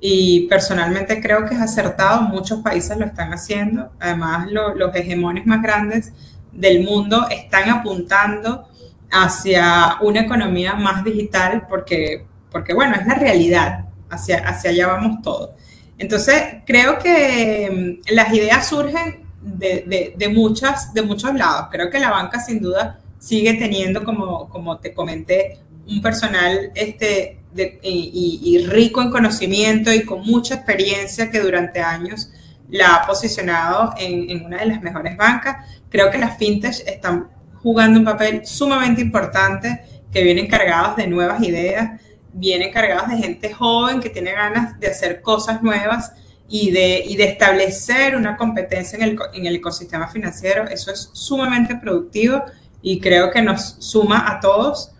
y 0.00 0.46
personalmente 0.48 1.20
creo 1.20 1.46
que 1.46 1.54
es 1.54 1.60
acertado, 1.60 2.22
muchos 2.22 2.60
países 2.60 2.96
lo 2.96 3.04
están 3.04 3.32
haciendo, 3.32 3.92
además 4.00 4.48
los 4.50 4.94
hegemones 4.94 5.46
más 5.46 5.62
grandes 5.62 6.12
del 6.52 6.82
mundo 6.84 7.28
están 7.30 7.68
apuntando 7.68 8.66
hacia 9.10 9.96
una 10.00 10.20
economía 10.20 10.74
más 10.74 11.04
digital 11.04 11.66
porque, 11.68 12.26
porque 12.50 12.72
bueno, 12.72 12.94
es 12.94 13.06
la 13.06 13.14
realidad, 13.14 13.86
hacia, 14.08 14.38
hacia 14.48 14.70
allá 14.70 14.86
vamos 14.86 15.22
todos. 15.22 15.50
Entonces, 15.98 16.42
creo 16.64 16.98
que 16.98 18.00
mm, 18.08 18.14
las 18.14 18.32
ideas 18.32 18.66
surgen 18.66 19.20
de, 19.42 20.32
muchas, 20.34 20.94
de 20.94 21.02
muchos 21.02 21.34
lados. 21.34 21.68
Creo 21.70 21.90
que 21.90 21.98
la 21.98 22.10
banca 22.10 22.40
sin 22.40 22.60
duda 22.60 23.00
sigue 23.18 23.54
teniendo, 23.54 24.02
como, 24.02 24.48
como 24.48 24.78
te 24.78 24.94
comenté, 24.94 25.58
un 25.86 26.00
personal 26.00 26.70
este, 26.74 27.39
y, 27.54 28.66
rico 28.68 29.02
en 29.02 29.10
conocimiento 29.10 29.92
y 29.92 30.04
con 30.04 30.22
mucha 30.22 30.54
experiencia 30.56 31.30
que 31.30 31.40
durante 31.40 31.80
años 31.80 32.30
la 32.68 32.94
ha 32.96 33.06
posicionado 33.06 33.94
en, 33.98 34.30
en 34.30 34.44
una 34.44 34.58
de 34.58 34.66
las 34.66 34.82
mejores 34.82 35.16
bancas. 35.16 35.66
Creo 35.88 36.10
que 36.10 36.18
las 36.18 36.38
fintech 36.38 36.86
están 36.86 37.28
jugando 37.62 37.98
un 37.98 38.04
papel 38.04 38.46
sumamente 38.46 39.00
importante, 39.00 39.82
que 40.12 40.22
vienen 40.22 40.48
cargados 40.48 40.96
de 40.96 41.06
nuevas 41.06 41.42
ideas, 41.42 42.00
vienen 42.32 42.72
cargados 42.72 43.08
de 43.08 43.16
gente 43.16 43.52
joven 43.52 44.00
que 44.00 44.10
tiene 44.10 44.32
ganas 44.32 44.78
de 44.78 44.88
hacer 44.88 45.20
cosas 45.20 45.62
nuevas 45.62 46.12
y 46.48 46.70
de, 46.70 47.04
y 47.06 47.16
de 47.16 47.24
establecer 47.24 48.16
una 48.16 48.36
competencia 48.36 48.96
en 48.96 49.04
el, 49.04 49.18
en 49.34 49.46
el 49.46 49.56
ecosistema 49.56 50.08
financiero. 50.08 50.66
Eso 50.66 50.90
es 50.90 51.10
sumamente 51.12 51.76
productivo 51.76 52.42
y 52.82 53.00
creo 53.00 53.30
que 53.30 53.42
nos 53.42 53.76
suma 53.78 54.30
a 54.30 54.40
todos. 54.40 54.92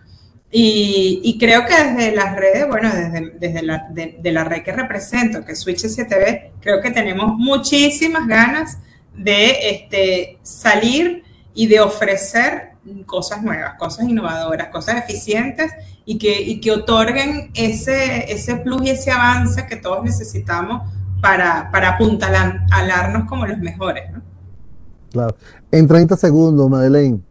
Y, 0.53 1.21
y, 1.23 1.37
creo 1.37 1.65
que 1.65 1.81
desde 1.81 2.13
las 2.13 2.35
redes, 2.35 2.67
bueno, 2.67 2.89
desde, 2.93 3.31
desde 3.39 3.61
la, 3.63 3.87
de, 3.89 4.31
la 4.31 4.43
red 4.43 4.63
que 4.63 4.73
represento, 4.73 5.45
que 5.45 5.53
es 5.53 5.59
Switch 5.59 5.79
STV, 5.79 6.51
creo 6.59 6.81
que 6.81 6.91
tenemos 6.91 7.37
muchísimas 7.37 8.27
ganas 8.27 8.77
de 9.15 9.69
este, 9.69 10.39
salir 10.43 11.23
y 11.53 11.67
de 11.67 11.79
ofrecer 11.79 12.71
cosas 13.05 13.43
nuevas, 13.43 13.75
cosas 13.77 14.09
innovadoras, 14.09 14.67
cosas 14.69 14.97
eficientes 14.97 15.71
y 16.03 16.17
que, 16.17 16.41
y 16.41 16.59
que 16.59 16.71
otorguen 16.71 17.51
ese, 17.53 18.29
ese 18.31 18.55
plus 18.57 18.81
y 18.83 18.89
ese 18.89 19.11
avance 19.11 19.65
que 19.67 19.77
todos 19.77 20.03
necesitamos 20.03 20.81
para, 21.21 21.69
para 21.71 21.91
apuntalarnos 21.91 23.29
como 23.29 23.45
los 23.45 23.59
mejores. 23.59 24.11
¿no? 24.11 24.21
Claro. 25.11 25.35
En 25.71 25.87
30 25.87 26.17
segundos, 26.17 26.69
Madeleine, 26.69 27.21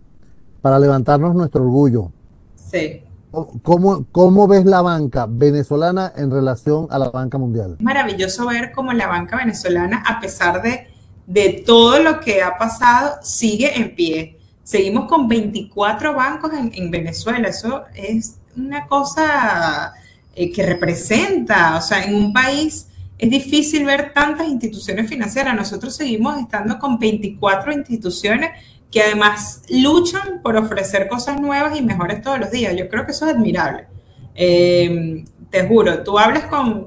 para 0.62 0.78
levantarnos 0.78 1.34
nuestro 1.34 1.62
orgullo. 1.62 2.10
Sí. 2.54 3.02
¿Cómo, 3.30 4.06
¿Cómo 4.10 4.48
ves 4.48 4.64
la 4.64 4.82
banca 4.82 5.26
venezolana 5.28 6.12
en 6.16 6.30
relación 6.30 6.88
a 6.90 6.98
la 6.98 7.10
banca 7.10 7.38
mundial? 7.38 7.76
Maravilloso 7.80 8.46
ver 8.46 8.72
cómo 8.72 8.92
la 8.92 9.06
banca 9.06 9.36
venezolana, 9.36 10.02
a 10.06 10.20
pesar 10.20 10.62
de, 10.62 10.88
de 11.26 11.62
todo 11.64 12.00
lo 12.00 12.20
que 12.20 12.42
ha 12.42 12.58
pasado, 12.58 13.18
sigue 13.22 13.78
en 13.78 13.94
pie. 13.94 14.38
Seguimos 14.64 15.08
con 15.08 15.28
24 15.28 16.14
bancos 16.14 16.52
en, 16.52 16.72
en 16.74 16.90
Venezuela. 16.90 17.48
Eso 17.48 17.84
es 17.94 18.36
una 18.56 18.86
cosa 18.86 19.92
eh, 20.34 20.50
que 20.52 20.64
representa, 20.64 21.76
o 21.76 21.80
sea, 21.80 22.04
en 22.04 22.14
un 22.14 22.32
país 22.32 22.86
es 23.20 23.28
difícil 23.28 23.84
ver 23.84 24.14
tantas 24.14 24.48
instituciones 24.48 25.06
financieras. 25.08 25.54
Nosotros 25.54 25.94
seguimos 25.94 26.38
estando 26.38 26.78
con 26.78 26.98
24 26.98 27.70
instituciones 27.72 28.50
que 28.90 29.02
además 29.02 29.62
luchan 29.70 30.40
por 30.42 30.56
ofrecer 30.56 31.08
cosas 31.08 31.40
nuevas 31.40 31.78
y 31.78 31.82
mejores 31.82 32.22
todos 32.22 32.40
los 32.40 32.50
días. 32.50 32.74
Yo 32.76 32.88
creo 32.88 33.04
que 33.06 33.12
eso 33.12 33.26
es 33.26 33.34
admirable. 33.34 33.86
Em, 34.34 35.24
te 35.50 35.66
juro, 35.66 36.02
tú 36.02 36.18
hablas 36.18 36.44
con, 36.46 36.86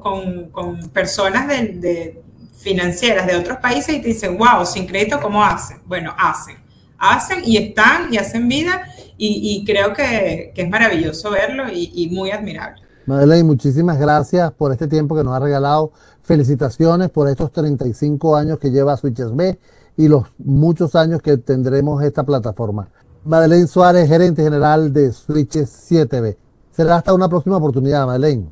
personas 0.92 1.48
de, 1.48 2.22
financieras 2.58 3.28
de 3.28 3.36
otros 3.36 3.58
países 3.58 3.96
y 3.96 4.02
te 4.02 4.10
dicen, 4.10 4.38
wow, 4.38 4.66
sin 4.66 4.86
crédito, 4.86 5.20
¿cómo 5.22 5.44
hacen? 5.44 5.82
Bueno, 5.86 6.14
hacen, 6.18 6.58
hacen 6.98 7.42
y 7.44 7.58
están 7.58 8.14
y 8.14 8.18
hacen 8.18 8.48
vida 8.48 8.84
y, 9.18 9.64
creo 9.66 9.94
que, 9.94 10.54
es 10.56 10.70
maravilloso 10.70 11.32
verlo 11.32 11.66
y, 11.72 12.10
muy 12.12 12.32
admirable. 12.32 12.82
Madeleine, 13.06 13.44
muchísimas 13.44 14.00
gracias 14.00 14.52
por 14.54 14.72
este 14.72 14.88
tiempo 14.88 15.16
que 15.16 15.24
nos 15.24 15.34
ha 15.36 15.40
regalado. 15.40 15.92
Felicitaciones 16.22 17.10
por 17.10 17.30
estos 17.30 17.52
35 17.52 18.36
años 18.36 18.60
que 18.60 18.72
lleva 18.72 18.96
Switches 18.96 19.36
B 19.36 19.60
y 19.98 20.08
los 20.08 20.28
muchos 20.38 20.96
años 20.96 21.22
que 21.22 21.38
tendremos 21.38 22.04
esta 22.04 22.24
plataforma. 22.24 22.88
Madeleine 23.26 23.68
Suárez, 23.68 24.08
gerente 24.08 24.44
general 24.44 24.92
de 24.92 25.12
Switches 25.12 25.70
7B. 25.90 26.36
Será 26.72 26.98
hasta 26.98 27.14
una 27.14 27.30
próxima 27.30 27.58
oportunidad, 27.58 28.06
Madeleine. 28.06 28.50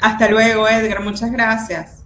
Hasta 0.00 0.30
luego, 0.30 0.68
Edgar. 0.68 1.02
Muchas 1.02 1.30
gracias. 1.30 2.05